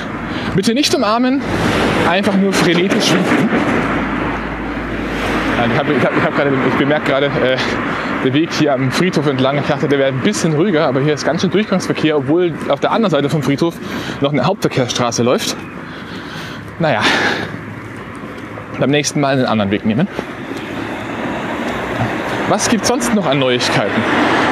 bitte 0.55 0.75
nicht 0.75 0.95
umarmen, 0.95 1.41
einfach 2.07 2.35
nur 2.35 2.53
frenetisch 2.53 3.15
winken. 5.65 5.73
Ich, 5.73 5.79
hab, 5.79 5.89
ich, 5.89 6.05
hab, 6.05 6.17
ich, 6.17 6.23
hab 6.25 6.37
grade, 6.37 6.51
ich 6.69 6.75
bemerke 6.75 7.07
gerade, 7.07 7.27
äh, 7.27 7.57
der 8.25 8.33
Weg 8.33 8.53
hier 8.53 8.73
am 8.73 8.91
Friedhof 8.91 9.27
entlang, 9.27 9.59
ich 9.59 9.67
dachte, 9.67 9.89
der 9.89 9.99
wäre 9.99 10.09
ein 10.09 10.21
bisschen 10.21 10.55
ruhiger, 10.55 10.87
aber 10.87 11.01
hier 11.01 11.15
ist 11.15 11.25
ganz 11.25 11.43
schön 11.43 11.51
Durchgangsverkehr, 11.51 12.17
obwohl 12.17 12.55
auf 12.69 12.81
der 12.81 12.91
anderen 12.91 13.11
Seite 13.11 13.29
vom 13.29 13.43
Friedhof 13.43 13.75
noch 14.21 14.33
eine 14.33 14.45
Hauptverkehrsstraße 14.45 15.23
läuft. 15.23 15.57
Naja, 16.79 17.03
beim 18.79 18.91
nächsten 18.91 19.21
Mal 19.21 19.35
einen 19.35 19.47
anderen 19.47 19.71
Weg 19.71 19.85
nehmen. 19.85 20.09
Was 22.49 22.69
gibt 22.69 22.85
sonst 22.85 23.15
noch 23.15 23.27
an 23.27 23.39
Neuigkeiten? 23.39 24.03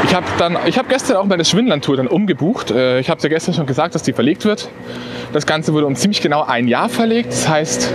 Ich 0.05 0.14
habe 0.14 0.27
dann, 0.38 0.57
gestern 0.88 1.16
auch 1.18 1.27
meine 1.27 1.44
Schwindland-Tour 1.44 1.96
dann 1.96 2.07
umgebucht. 2.07 2.70
Äh, 2.70 3.01
ich 3.01 3.11
habe 3.11 3.20
ja 3.22 3.29
gestern 3.29 3.55
schon 3.55 3.66
gesagt, 3.66 3.94
dass 3.94 4.03
die 4.03 4.12
verlegt 4.12 4.44
wird. 4.44 4.68
Das 5.33 5.46
Ganze 5.46 5.72
wurde 5.72 5.87
um 5.87 5.94
ziemlich 5.94 6.22
genau 6.22 6.42
ein 6.42 6.68
Jahr 6.68 6.88
verlegt. 6.88 7.33
Das 7.33 7.48
heißt, 7.48 7.92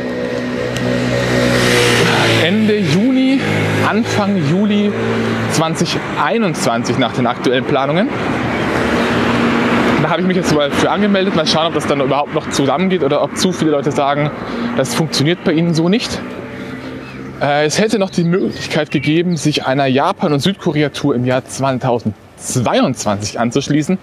Ende 2.43 2.77
Juni, 2.77 3.06
Anfang 3.87 4.35
Juli 4.49 4.91
2021 5.53 6.97
nach 6.97 7.13
den 7.13 7.25
aktuellen 7.25 7.63
Planungen. 7.63 8.09
Da 10.03 10.09
habe 10.09 10.19
ich 10.19 10.27
mich 10.27 10.35
jetzt 10.35 10.53
mal 10.53 10.69
für 10.71 10.91
angemeldet. 10.91 11.37
Mal 11.37 11.47
schauen, 11.47 11.67
ob 11.67 11.73
das 11.73 11.87
dann 11.87 12.01
überhaupt 12.01 12.33
noch 12.35 12.49
zusammengeht 12.49 13.01
oder 13.01 13.23
ob 13.23 13.37
zu 13.37 13.53
viele 13.53 13.71
Leute 13.71 13.93
sagen, 13.93 14.29
das 14.75 14.93
funktioniert 14.93 15.45
bei 15.45 15.53
ihnen 15.53 15.73
so 15.73 15.87
nicht. 15.87 16.19
Äh, 17.41 17.65
es 17.65 17.79
hätte 17.79 17.97
noch 17.97 18.09
die 18.09 18.25
Möglichkeit 18.25 18.91
gegeben, 18.91 19.37
sich 19.37 19.65
einer 19.65 19.85
Japan- 19.85 20.33
und 20.33 20.41
Südkorea-Tour 20.41 21.15
im 21.15 21.23
Jahr 21.23 21.45
2022 21.45 23.39
anzuschließen. 23.39 23.97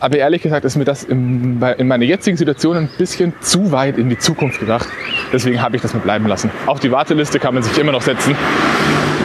Aber 0.00 0.18
ehrlich 0.18 0.42
gesagt 0.42 0.66
ist 0.66 0.76
mir 0.76 0.84
das 0.84 1.02
in, 1.02 1.62
in 1.78 1.88
meiner 1.88 2.04
jetzigen 2.04 2.36
Situation 2.36 2.76
ein 2.76 2.90
bisschen 2.98 3.32
zu 3.40 3.72
weit 3.72 3.96
in 3.96 4.10
die 4.10 4.18
Zukunft 4.18 4.60
gedacht. 4.60 4.86
Deswegen 5.32 5.62
habe 5.62 5.76
ich 5.76 5.82
das 5.82 5.94
mit 5.94 6.02
bleiben 6.02 6.26
lassen. 6.26 6.50
Auf 6.66 6.78
die 6.78 6.90
Warteliste 6.92 7.38
kann 7.38 7.54
man 7.54 7.62
sich 7.62 7.78
immer 7.78 7.92
noch 7.92 8.02
setzen, 8.02 8.36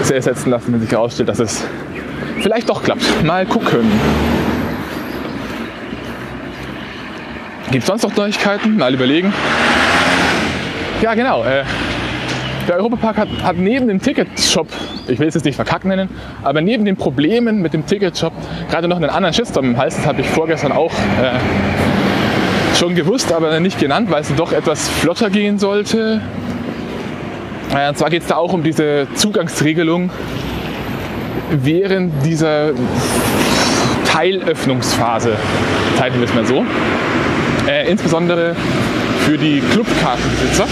sehr 0.02 0.22
setzen 0.22 0.50
lassen, 0.50 0.74
wenn 0.74 0.82
sich 0.82 0.92
herausstellt, 0.92 1.30
dass 1.30 1.40
es 1.40 1.66
vielleicht 2.40 2.70
doch 2.70 2.84
klappt. 2.84 3.24
Mal 3.24 3.46
gucken. 3.46 3.92
Gibt 7.72 7.84
es 7.84 7.88
sonst 7.88 8.04
noch 8.04 8.16
Neuigkeiten? 8.16 8.78
Mal 8.78 8.94
überlegen. 8.94 9.34
Ja, 11.02 11.14
genau. 11.14 11.44
Äh, 11.44 11.64
der 12.68 12.78
Europapark 12.78 13.18
hat, 13.18 13.30
hat 13.44 13.58
neben 13.58 13.88
dem 13.88 14.02
Ticketshop, 14.02 14.68
ich 15.08 15.20
will 15.20 15.28
es 15.28 15.34
jetzt 15.34 15.44
nicht 15.46 15.56
verkackt 15.56 15.86
nennen, 15.86 16.10
aber 16.44 16.62
neben 16.62 16.86
den 16.86 16.98
Problemen 16.98 17.62
mit 17.62 17.74
dem 17.74 17.86
Ticketshop 17.86 18.34
gerade 18.70 18.88
noch 18.88 18.98
einen 18.98 19.10
anderen 19.10 19.34
Shitstorm 19.34 19.66
im 19.66 19.78
Hals. 19.78 19.96
Das 19.96 20.06
habe 20.06 20.22
ich 20.22 20.28
vorgestern 20.28 20.72
auch 20.72 20.92
äh, 20.92 22.76
schon 22.78 22.96
gewusst, 22.96 23.32
aber 23.32 23.60
nicht 23.60 23.80
genannt, 23.80 24.12
weil 24.12 24.22
es 24.22 24.34
doch 24.36 24.52
etwas 24.52 24.88
flotter 24.88 25.30
gehen 25.30 25.58
sollte. 25.58 26.22
Und 27.72 27.98
zwar 27.98 28.10
geht 28.10 28.24
es 28.24 28.28
da 28.28 28.36
auch 28.36 28.54
um 28.54 28.64
diese 28.64 29.08
Zugangsregelung 29.16 30.10
während 31.52 32.26
dieser 32.26 32.72
Teilöffnungsphase, 34.06 35.36
teilen 35.98 36.16
wir 36.16 36.24
es 36.24 36.34
mal 36.34 36.46
so. 36.46 36.66
Äh, 37.68 37.90
insbesondere 37.90 38.56
für 39.26 39.38
die 39.38 39.62
Clubkartenbesitzer. 39.72 40.66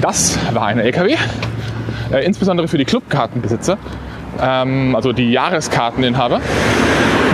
Das 0.00 0.38
war 0.52 0.66
ein 0.66 0.78
LKW, 0.78 1.16
äh, 2.12 2.24
insbesondere 2.24 2.66
für 2.68 2.78
die 2.78 2.84
Clubkartenbesitzer, 2.84 3.78
ähm, 4.40 4.96
also 4.96 5.12
die 5.12 5.30
Jahreskarteninhaber. 5.30 6.40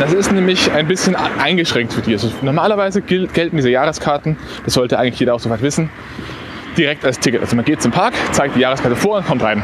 Das 0.01 0.12
ist 0.12 0.33
nämlich 0.33 0.73
ein 0.73 0.88
bisschen 0.88 1.14
eingeschränkt 1.14 1.92
für 1.92 2.03
die. 2.03 2.12
Also 2.12 2.31
normalerweise 2.42 3.01
gelten 3.01 3.57
diese 3.57 3.70
Jahreskarten, 3.70 4.37
das 4.64 4.75
sollte 4.75 4.99
eigentlich 4.99 5.20
jeder 5.20 5.35
auch 5.35 5.40
soweit 5.40 5.62
wissen, 5.62 5.90
direkt 6.76 7.04
als 7.04 7.18
Ticket. 7.18 7.40
Also 7.40 7.56
man 7.56 7.64
geht 7.64 7.82
zum 7.82 7.92
Park, 7.92 8.14
zeigt 8.32 8.56
die 8.56 8.60
Jahreskarte 8.60 8.96
vor 8.96 9.18
und 9.18 9.26
kommt 9.26 9.42
rein. 9.42 9.62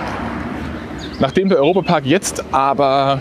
Nachdem 1.18 1.48
der 1.48 1.58
Europapark 1.58 2.06
jetzt 2.06 2.44
aber 2.52 3.20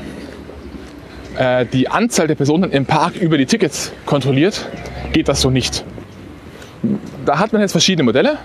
äh, 1.38 1.66
die 1.66 1.90
Anzahl 1.90 2.28
der 2.28 2.36
Personen 2.36 2.72
im 2.72 2.86
Park 2.86 3.16
über 3.16 3.38
die 3.38 3.46
Tickets 3.46 3.92
kontrolliert, 4.06 4.68
geht 5.12 5.28
das 5.28 5.42
so 5.42 5.50
nicht. 5.50 5.84
Da 7.26 7.40
hat 7.40 7.52
man 7.52 7.62
jetzt 7.62 7.72
verschiedene 7.72 8.04
Modelle. 8.04 8.38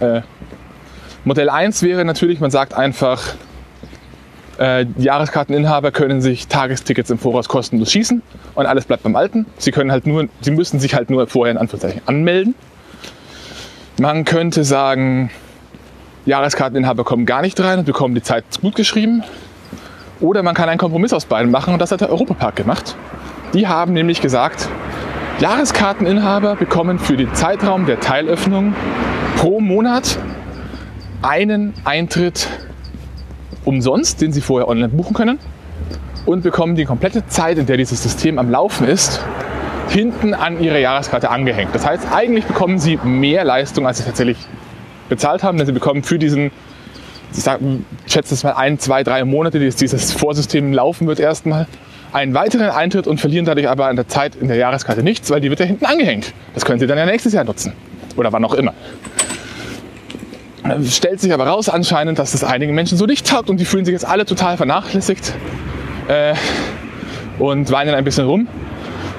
Äh, 0.00 0.20
Modell 1.24 1.50
1 1.50 1.82
wäre 1.82 2.04
natürlich, 2.04 2.40
man 2.40 2.50
sagt 2.50 2.74
einfach, 2.74 3.34
äh, 4.58 4.86
Jahreskarteninhaber 4.98 5.90
können 5.90 6.20
sich 6.20 6.46
Tagestickets 6.46 7.10
im 7.10 7.18
Voraus 7.18 7.48
kostenlos 7.48 7.90
schießen 7.90 8.22
und 8.54 8.66
alles 8.66 8.84
bleibt 8.84 9.02
beim 9.02 9.16
Alten. 9.16 9.46
Sie 9.58 9.70
können 9.70 9.90
halt 9.90 10.06
nur, 10.06 10.28
sie 10.40 10.50
müssen 10.50 10.80
sich 10.80 10.94
halt 10.94 11.10
nur 11.10 11.26
vorher 11.26 11.52
in 11.52 11.58
Anführungszeichen 11.58 12.02
anmelden. 12.06 12.54
Man 14.00 14.24
könnte 14.24 14.64
sagen, 14.64 15.28
Jahreskarteninhaber 16.24 17.04
kommen 17.04 17.26
gar 17.26 17.42
nicht 17.42 17.60
rein 17.60 17.80
und 17.80 17.84
bekommen 17.84 18.14
die 18.14 18.22
Zeit 18.22 18.44
gut 18.62 18.74
geschrieben. 18.74 19.22
Oder 20.20 20.42
man 20.42 20.54
kann 20.54 20.70
einen 20.70 20.78
Kompromiss 20.78 21.12
aus 21.12 21.26
beiden 21.26 21.50
machen 21.50 21.74
und 21.74 21.82
das 21.82 21.92
hat 21.92 22.00
der 22.00 22.08
Europapark 22.08 22.56
gemacht. 22.56 22.96
Die 23.52 23.68
haben 23.68 23.92
nämlich 23.92 24.22
gesagt, 24.22 24.70
Jahreskarteninhaber 25.40 26.56
bekommen 26.56 26.98
für 26.98 27.18
den 27.18 27.34
Zeitraum 27.34 27.84
der 27.84 28.00
Teilöffnung 28.00 28.72
pro 29.36 29.60
Monat 29.60 30.18
einen 31.20 31.74
Eintritt 31.84 32.48
umsonst, 33.66 34.22
den 34.22 34.32
Sie 34.32 34.40
vorher 34.40 34.68
online 34.68 34.88
buchen 34.88 35.12
können 35.12 35.38
und 36.24 36.42
bekommen 36.42 36.74
die 36.74 36.86
komplette 36.86 37.26
Zeit, 37.26 37.58
in 37.58 37.66
der 37.66 37.76
dieses 37.76 38.02
System 38.02 38.38
am 38.38 38.48
Laufen 38.48 38.86
ist, 38.88 39.22
hinten 39.90 40.34
an 40.34 40.62
Ihre 40.62 40.80
Jahreskarte 40.80 41.30
angehängt. 41.30 41.74
Das 41.74 41.84
heißt, 41.84 42.12
eigentlich 42.12 42.44
bekommen 42.44 42.78
Sie 42.78 42.98
mehr 43.02 43.44
Leistung, 43.44 43.86
als 43.86 43.98
Sie 43.98 44.04
tatsächlich 44.04 44.38
bezahlt 45.08 45.42
haben, 45.42 45.58
denn 45.58 45.66
Sie 45.66 45.72
bekommen 45.72 46.02
für 46.02 46.18
diesen, 46.18 46.52
ich, 47.32 47.42
sag, 47.42 47.60
ich 48.06 48.12
schätze 48.12 48.34
es 48.34 48.44
mal 48.44 48.52
ein, 48.52 48.78
zwei, 48.78 49.02
drei 49.02 49.24
Monate, 49.24 49.58
die 49.58 49.68
dieses 49.68 50.12
Vorsystem 50.12 50.72
laufen 50.72 51.06
wird 51.06 51.18
erstmal, 51.18 51.66
einen 52.12 52.34
weiteren 52.34 52.70
Eintritt 52.70 53.06
und 53.06 53.20
verlieren 53.20 53.44
dadurch 53.44 53.68
aber 53.68 53.86
an 53.86 53.96
der 53.96 54.08
Zeit 54.08 54.36
in 54.36 54.48
der 54.48 54.56
Jahreskarte 54.56 55.02
nichts, 55.02 55.30
weil 55.30 55.40
die 55.40 55.50
wird 55.50 55.60
ja 55.60 55.66
hinten 55.66 55.84
angehängt. 55.84 56.32
Das 56.54 56.64
können 56.64 56.80
Sie 56.80 56.86
dann 56.86 56.98
ja 56.98 57.06
nächstes 57.06 57.32
Jahr 57.32 57.44
nutzen. 57.44 57.72
Oder 58.16 58.32
wann 58.32 58.44
auch 58.44 58.54
immer. 58.54 58.74
Stellt 60.88 61.20
sich 61.20 61.32
aber 61.32 61.46
raus 61.46 61.68
anscheinend, 61.68 62.18
dass 62.18 62.32
das 62.32 62.44
einigen 62.44 62.74
Menschen 62.74 62.98
so 62.98 63.06
nicht 63.06 63.26
taugt 63.26 63.50
und 63.50 63.58
die 63.58 63.64
fühlen 63.64 63.84
sich 63.84 63.92
jetzt 63.92 64.06
alle 64.06 64.24
total 64.24 64.56
vernachlässigt 64.56 65.32
äh, 66.08 66.34
und 67.38 67.70
weinen 67.70 67.94
ein 67.94 68.04
bisschen 68.04 68.26
rum. 68.26 68.46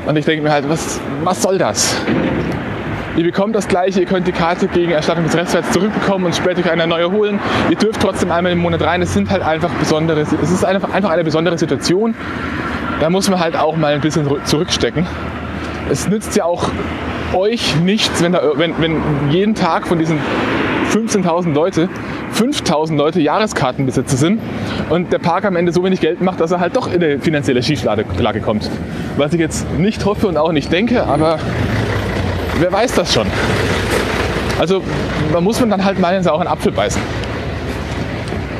Und 0.05 0.15
ich 0.17 0.25
denke 0.25 0.43
mir 0.43 0.51
halt, 0.51 0.67
was, 0.69 0.99
was 1.23 1.41
soll 1.41 1.57
das? 1.57 1.95
Ihr 3.17 3.23
bekommt 3.23 3.55
das 3.55 3.67
gleiche, 3.67 3.99
ihr 3.99 4.05
könnt 4.05 4.25
die 4.25 4.31
Karte 4.31 4.67
gegen 4.67 4.91
Erstattung 4.91 5.25
des 5.25 5.35
Restwerts 5.35 5.71
zurückbekommen 5.71 6.25
und 6.25 6.35
später 6.35 6.71
eine 6.71 6.87
neue 6.87 7.11
holen. 7.11 7.39
Ihr 7.69 7.75
dürft 7.75 8.01
trotzdem 8.01 8.31
einmal 8.31 8.53
im 8.53 8.59
Monat 8.59 8.81
rein. 8.81 9.01
Es 9.01 9.13
sind 9.13 9.29
halt 9.29 9.43
einfach 9.43 9.69
besondere, 9.71 10.21
es 10.21 10.31
ist 10.31 10.63
einfach 10.63 10.93
eine 10.93 11.23
besondere 11.23 11.57
Situation. 11.57 12.15
Da 13.01 13.09
muss 13.09 13.29
man 13.29 13.39
halt 13.39 13.57
auch 13.57 13.75
mal 13.75 13.93
ein 13.93 14.01
bisschen 14.01 14.29
zurückstecken. 14.45 15.05
Es 15.89 16.07
nützt 16.07 16.35
ja 16.37 16.45
auch 16.45 16.69
euch 17.33 17.75
nichts, 17.77 18.23
wenn, 18.23 18.31
da, 18.31 18.41
wenn, 18.55 18.79
wenn 18.79 19.01
jeden 19.29 19.55
Tag 19.55 19.87
von 19.87 19.99
diesen 19.99 20.19
15.000 20.91 21.53
Leute, 21.53 21.89
5.000 22.35 22.97
Leute 22.97 23.21
Jahreskartenbesitzer 23.21 24.17
sind 24.17 24.41
und 24.89 25.13
der 25.13 25.19
Park 25.19 25.45
am 25.45 25.55
Ende 25.55 25.71
so 25.71 25.83
wenig 25.83 26.01
Geld 26.01 26.21
macht, 26.21 26.41
dass 26.41 26.51
er 26.51 26.59
halt 26.59 26.75
doch 26.75 26.87
in 26.91 27.01
eine 27.01 27.19
finanzielle 27.19 27.63
Schieflage 27.63 28.41
kommt. 28.41 28.69
Was 29.17 29.33
ich 29.33 29.39
jetzt 29.39 29.69
nicht 29.77 30.05
hoffe 30.05 30.27
und 30.27 30.37
auch 30.37 30.51
nicht 30.51 30.71
denke, 30.71 31.05
aber 31.05 31.39
wer 32.59 32.71
weiß 32.71 32.93
das 32.93 33.13
schon. 33.13 33.27
Also 34.59 34.83
man 35.31 35.43
muss 35.43 35.59
man 35.59 35.69
dann 35.69 35.85
halt 35.85 35.97
mal 35.99 36.15
in 36.15 36.23
sauren 36.23 36.47
Apfel 36.47 36.71
beißen. 36.71 37.01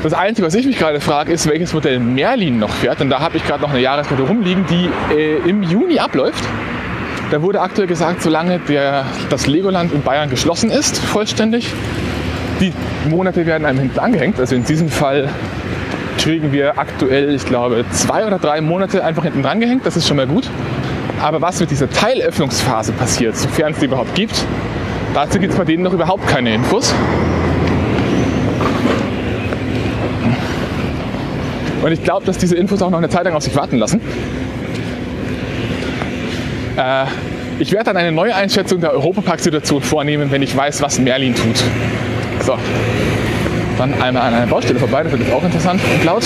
Das 0.04 0.14
Einzige, 0.14 0.48
was 0.48 0.56
ich 0.56 0.66
mich 0.66 0.80
gerade 0.80 1.00
frage, 1.00 1.32
ist, 1.32 1.48
welches 1.48 1.74
Modell 1.74 2.00
Merlin 2.00 2.58
noch 2.58 2.72
fährt. 2.72 3.00
Denn 3.00 3.12
da 3.12 3.20
habe 3.20 3.38
ich 3.38 3.46
gerade 3.46 3.62
noch 3.62 3.70
eine 3.70 3.82
Jahreskarte 3.82 4.24
rumliegen, 4.24 4.66
die 4.68 4.90
äh, 5.14 5.48
im 5.48 5.62
Juni 5.62 6.00
abläuft. 6.00 6.44
Da 7.30 7.44
wurde 7.44 7.62
aktuell 7.62 7.88
gesagt, 7.88 8.24
solange 8.24 8.58
der, 8.60 9.06
das 9.30 9.46
Legoland 9.46 9.94
in 9.94 10.02
Bayern 10.02 10.30
geschlossen 10.32 10.72
ist, 10.72 10.98
vollständig, 10.98 11.72
die 12.62 12.72
Monate 13.10 13.46
werden 13.46 13.66
einem 13.66 13.80
hinten 13.80 14.00
angehängt. 14.00 14.40
Also 14.40 14.56
in 14.56 14.64
diesem 14.64 14.90
Fall 14.90 15.28
kriegen 16.18 16.52
wir 16.52 16.78
aktuell, 16.78 17.34
ich 17.34 17.46
glaube, 17.46 17.84
zwei 17.92 18.26
oder 18.26 18.38
drei 18.38 18.62
Monate 18.62 19.04
einfach 19.04 19.24
hinten 19.24 19.42
dran 19.42 19.60
gehängt. 19.60 19.86
Das 19.86 19.98
ist 19.98 20.08
schon 20.08 20.18
mal 20.18 20.28
gut. 20.28 20.48
Aber 21.20 21.42
was 21.42 21.60
mit 21.60 21.72
dieser 21.72 21.90
Teilöffnungsphase 21.90 22.94
passiert, 22.94 23.36
sofern 23.36 23.74
es 23.74 23.80
die 23.80 23.86
überhaupt 23.86 24.14
gibt, 24.16 24.46
dazu 25.14 25.40
gibt 25.40 25.54
es 25.54 25.60
bei 25.60 25.66
denen 25.66 25.84
noch 25.84 25.94
überhaupt 25.94 26.28
keine 26.28 26.54
Infos. 26.54 26.94
Und 31.82 31.92
ich 31.92 32.04
glaube, 32.04 32.26
dass 32.26 32.38
diese 32.38 32.56
Infos 32.56 32.82
auch 32.84 32.92
noch 32.92 33.00
eine 33.00 33.10
Zeit 33.10 33.26
lang 33.26 33.34
auf 33.34 33.44
sich 33.44 33.56
warten 33.56 33.78
lassen. 33.78 34.02
Äh, 36.78 37.06
ich 37.60 37.72
werde 37.72 37.86
dann 37.86 37.98
eine 37.98 38.12
neue 38.12 38.36
Einschätzung 38.36 38.82
der 38.82 38.92
Europapark-Situation 38.92 39.82
vornehmen, 39.82 40.32
wenn 40.32 40.44
ich 40.44 40.56
weiß, 40.56 40.82
was 40.82 41.00
Merlin 41.00 41.34
tut. 41.34 41.64
So, 42.44 42.58
dann 43.78 43.94
einmal 44.02 44.24
an 44.24 44.34
einer 44.34 44.48
Baustelle 44.48 44.80
vorbei, 44.80 45.04
das 45.04 45.12
wird 45.12 45.22
jetzt 45.22 45.34
auch 45.34 45.44
interessant 45.44 45.82
und 45.94 46.04
laut. 46.04 46.24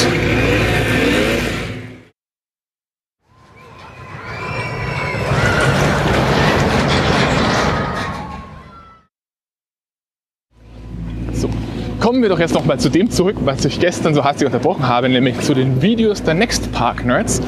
kommen 12.06 12.22
wir 12.22 12.30
doch 12.30 12.40
jetzt 12.40 12.54
noch 12.54 12.66
mal 12.66 12.80
zu 12.80 12.90
dem 12.90 13.10
zurück, 13.10 13.36
was 13.46 13.66
ich 13.66 13.80
gestern 13.80 14.14
so 14.14 14.24
hastig 14.24 14.46
unterbrochen 14.46 14.88
habe, 14.88 15.10
nämlich 15.10 15.40
zu 15.40 15.56
den 15.56 15.82
Videos 15.82 16.22
der 16.22 16.36
Next 16.36 16.72
Park 16.72 17.04
Nerds. 17.04 17.42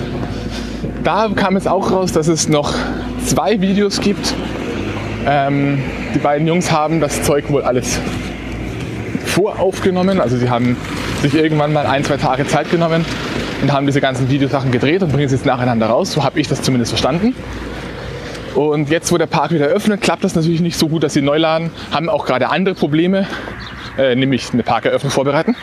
Da 1.04 1.30
kam 1.36 1.56
es 1.56 1.68
auch 1.68 1.92
raus, 1.92 2.12
dass 2.12 2.28
es 2.28 2.50
noch 2.50 2.74
zwei 3.24 3.62
Videos 3.62 4.02
gibt. 4.02 4.34
Ähm, 5.28 5.78
die 6.16 6.20
beiden 6.20 6.48
Jungs 6.48 6.72
haben 6.72 7.00
das 7.00 7.22
Zeug 7.22 7.52
wohl 7.52 7.62
alles 7.62 8.00
voraufgenommen. 9.38 10.20
Also 10.20 10.38
sie 10.38 10.50
haben 10.50 10.76
sich 11.22 11.36
irgendwann 11.36 11.72
mal 11.72 11.86
ein, 11.86 12.04
zwei 12.04 12.18
Tage 12.18 12.48
Zeit 12.48 12.72
genommen 12.72 13.06
und 13.62 13.72
haben 13.72 13.86
diese 13.86 14.02
ganzen 14.02 14.30
Videosachen 14.30 14.72
gedreht 14.72 15.04
und 15.04 15.12
bringen 15.12 15.30
sie 15.30 15.36
jetzt 15.36 15.46
nacheinander 15.46 15.88
raus. 15.88 16.12
So 16.12 16.24
habe 16.24 16.40
ich 16.40 16.48
das 16.48 16.62
zumindest 16.64 16.92
verstanden. 16.92 17.36
Und 18.56 18.90
jetzt, 18.90 19.12
wo 19.12 19.18
der 19.20 19.28
Park 19.28 19.52
wieder 19.52 19.68
öffnet, 19.68 20.02
klappt 20.02 20.24
das 20.24 20.34
natürlich 20.34 20.62
nicht 20.62 20.80
so 20.80 20.88
gut, 20.90 21.04
dass 21.04 21.14
sie 21.14 21.22
neu 21.22 21.38
laden. 21.38 21.70
Haben 21.92 22.10
auch 22.10 22.26
gerade 22.26 22.50
andere 22.50 22.74
Probleme 22.74 23.28
äh, 23.98 24.16
nämlich 24.16 24.52
eine 24.54 24.64
Parkeröffnung 24.64 25.12
vorbereiten. 25.12 25.56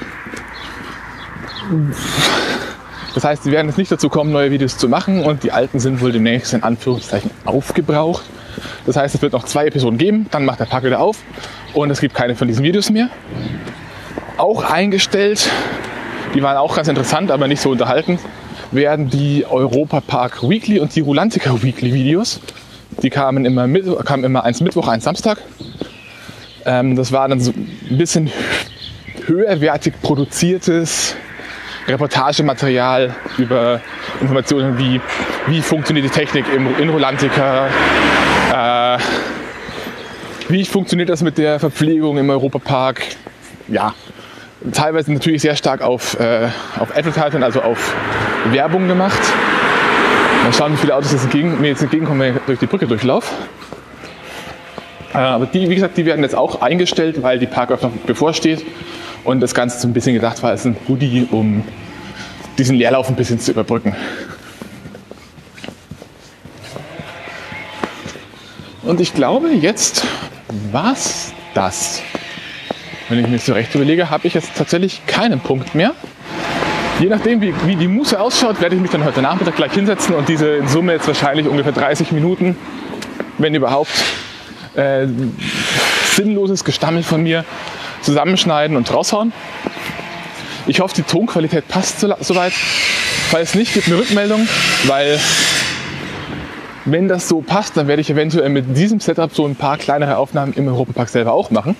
Das 3.15 3.25
heißt, 3.25 3.45
sie 3.45 3.53
werden 3.53 3.69
jetzt 3.69 3.79
nicht 3.79 3.91
dazu 3.91 4.09
kommen, 4.09 4.33
neue 4.33 4.51
Videos 4.51 4.77
zu 4.77 4.89
machen 4.89 5.25
und 5.25 5.43
die 5.43 5.53
alten 5.53 5.81
sind 5.81 6.01
wohl 6.01 6.13
demnächst 6.13 6.53
in 6.53 6.63
Anführungszeichen 6.63 7.31
aufgebraucht. 7.45 8.25
Das 8.87 8.97
heißt, 8.97 9.14
es 9.14 9.23
wird 9.23 9.33
noch 9.33 9.45
zwei 9.45 9.67
Episoden 9.67 9.99
geben, 9.99 10.27
dann 10.31 10.45
macht 10.45 10.61
der 10.61 10.67
Park 10.67 10.85
wieder 10.85 11.01
auf 11.01 11.19
und 11.73 11.90
es 11.90 12.01
gibt 12.01 12.14
keine 12.14 12.35
von 12.35 12.49
diesen 12.49 12.64
Videos 12.64 12.90
mehr. 12.90 13.09
Auch 14.37 14.64
eingestellt, 14.71 15.49
die 16.35 16.43
waren 16.43 16.57
auch 16.57 16.77
ganz 16.77 16.88
interessant, 16.88 17.31
aber 17.31 17.47
nicht 17.49 17.61
so 17.61 17.71
unterhaltend, 17.71 18.21
werden 18.73 19.09
die 19.09 19.47
Europa 19.49 20.01
Park 20.01 20.49
Weekly 20.49 20.81
und 20.81 20.95
die 20.97 21.01
Rulantica 21.01 21.62
Weekly 21.62 21.93
Videos. 21.93 22.40
Die 23.03 23.11
kamen 23.11 23.45
immer, 23.45 23.69
kamen 24.05 24.25
immer 24.25 24.45
eins 24.45 24.61
Mittwoch, 24.61 24.88
eins 24.88 25.05
Samstag. 25.05 25.38
Ähm, 26.64 26.97
das 26.97 27.12
war 27.12 27.29
dann 27.29 27.40
so 27.40 27.53
ein 27.53 27.99
bisschen 27.99 28.31
höherwertig 29.27 29.95
produziertes 30.03 31.17
Reportagematerial 31.87 33.14
über 33.37 33.81
Informationen 34.21 34.79
wie, 34.79 35.01
wie 35.47 35.61
funktioniert 35.61 36.07
die 36.07 36.11
Technik 36.11 36.47
im, 36.55 36.79
in 36.79 36.88
Rolantica, 36.88 37.69
äh, 38.97 38.99
wie 40.49 40.65
funktioniert 40.65 41.09
das 41.09 41.23
mit 41.23 41.39
der 41.39 41.59
Verpflegung 41.59 42.19
im 42.19 42.31
Europapark. 42.31 43.03
Ja, 43.69 43.95
teilweise 44.73 45.13
natürlich 45.13 45.43
sehr 45.43 45.57
stark 45.57 45.83
auf, 45.83 46.19
äh, 46.19 46.49
auf 46.79 46.97
Advertising, 46.97 47.43
also 47.43 47.63
auf 47.63 47.95
Werbung 48.51 48.89
gemacht. 48.89 49.21
Mal 50.43 50.53
schauen, 50.53 50.73
wie 50.73 50.77
viele 50.77 50.95
Autos 50.95 51.13
jetzt 51.13 51.25
entgegen, 51.25 51.61
mir 51.61 51.69
jetzt 51.69 51.83
entgegenkommen, 51.83 52.21
wenn 52.21 52.37
ich 52.37 52.43
durch 52.47 52.59
die 52.59 52.67
Brücke 52.67 52.87
durchlaufe. 52.87 53.33
Äh, 55.15 55.19
aber 55.19 55.47
die, 55.47 55.69
wie 55.71 55.75
gesagt, 55.75 55.97
die 55.97 56.05
werden 56.05 56.23
jetzt 56.23 56.35
auch 56.35 56.61
eingestellt, 56.61 57.23
weil 57.23 57.39
die 57.39 57.47
Parköffnung 57.47 57.99
bevorsteht 58.07 58.65
und 59.25 59.41
das 59.41 59.55
Ganze 59.55 59.81
so 59.81 59.89
ein 59.89 59.95
bisschen 59.95 60.15
gedacht 60.15 60.43
war 60.43 60.51
als 60.51 60.67
ein 60.67 60.77
Goodie, 60.87 61.27
um 61.31 61.65
diesen 62.59 62.77
Leerlauf 62.77 63.09
ein 63.09 63.17
bisschen 63.17 63.39
zu 63.39 63.53
überbrücken. 63.53 63.97
Und 68.85 69.01
ich 69.01 69.14
glaube, 69.14 69.49
jetzt 69.49 70.05
war's 70.70 71.33
das. 71.55 72.03
Wenn 73.09 73.18
ich 73.18 73.27
mir 73.27 73.38
so 73.38 73.55
recht 73.55 73.75
überlege, 73.75 74.11
habe 74.11 74.27
ich 74.27 74.35
jetzt 74.35 74.51
tatsächlich 74.57 75.07
keinen 75.07 75.40
Punkt 75.40 75.75
mehr. 75.75 75.94
Je 77.01 77.07
nachdem, 77.07 77.40
wie, 77.40 77.55
wie 77.64 77.77
die 77.77 77.88
Muße 77.88 78.20
ausschaut, 78.20 78.61
werde 78.61 78.77
ich 78.77 78.83
mich 78.83 78.90
dann 78.90 79.05
heute 79.05 79.23
Nachmittag 79.23 79.57
gleich 79.57 79.73
hinsetzen 79.73 80.14
und 80.14 80.29
diese 80.29 80.57
in 80.57 80.68
Summe 80.68 80.92
jetzt 80.92 81.07
wahrscheinlich 81.07 81.49
ungefähr 81.49 81.73
30 81.73 82.12
Minuten, 82.12 82.57
wenn 83.38 83.55
überhaupt, 83.55 83.90
äh, 84.77 85.07
sinnloses 86.12 86.62
Gestammel 86.62 87.03
von 87.03 87.23
mir 87.23 87.44
zusammenschneiden 88.03 88.77
und 88.77 88.92
raushauen. 88.92 89.33
Ich 90.66 90.81
hoffe, 90.81 90.94
die 90.94 91.03
Tonqualität 91.03 91.68
passt 91.68 92.01
soweit. 92.01 92.53
Falls 93.31 93.55
nicht, 93.55 93.73
gibt 93.73 93.87
eine 93.87 93.97
Rückmeldung, 93.97 94.47
weil 94.87 95.18
wenn 96.85 97.09
das 97.09 97.29
so 97.29 97.40
passt, 97.40 97.77
dann 97.77 97.88
werde 97.88 98.03
ich 98.03 98.11
eventuell 98.11 98.49
mit 98.49 98.77
diesem 98.77 99.01
Setup 99.01 99.35
so 99.35 99.47
ein 99.47 99.57
paar 99.57 99.79
kleinere 99.79 100.16
Aufnahmen 100.18 100.53
im 100.55 100.68
Europapark 100.68 101.09
selber 101.09 101.33
auch 101.33 101.51
machen. 101.51 101.77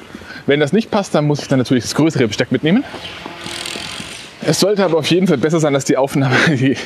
Wenn 0.47 0.61
das 0.61 0.73
nicht 0.73 0.91
passt, 0.91 1.15
dann 1.15 1.27
muss 1.27 1.41
ich 1.41 1.49
dann 1.49 1.59
natürlich 1.59 1.85
das 1.85 1.95
größere 1.95 2.29
Besteck 2.29 2.53
mitnehmen. 2.53 2.85
Es 4.47 4.61
sollte 4.61 4.85
aber 4.85 4.99
auf 4.99 5.07
jeden 5.07 5.27
Fall 5.27 5.39
besser 5.39 5.61
sein 5.61 5.75
als 5.75 5.85
die 5.85 5.97
Aufnahme, 5.97 6.37
die 6.49 6.77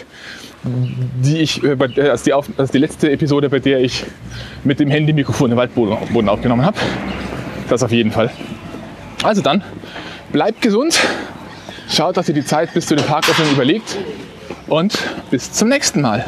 die 0.64 1.38
ich, 1.38 1.62
äh, 1.62 1.72
äh, 1.72 2.09
als 2.09 2.22
die, 2.24 2.33
auf, 2.33 2.48
als 2.57 2.70
die 2.70 2.78
letzte 2.78 3.11
Episode, 3.11 3.48
bei 3.48 3.59
der 3.61 3.81
ich 3.81 4.04
mit 4.64 4.81
dem 4.81 4.90
Handy-Mikrofon 4.90 5.52
im 5.52 5.57
Waldboden 5.57 6.28
aufgenommen 6.28 6.64
habe. 6.64 6.76
Das 7.68 7.83
auf 7.83 7.92
jeden 7.92 8.11
Fall. 8.11 8.31
Also 9.22 9.42
dann, 9.42 9.62
bleibt 10.33 10.62
gesund, 10.62 10.98
schaut, 11.88 12.16
dass 12.16 12.28
ihr 12.28 12.35
die 12.35 12.44
Zeit 12.44 12.74
bis 12.74 12.87
zu 12.87 12.96
den 12.96 13.04
Parköffnungen 13.04 13.54
überlegt 13.54 13.96
und 14.66 14.98
bis 15.31 15.52
zum 15.52 15.68
nächsten 15.68 16.00
Mal. 16.00 16.24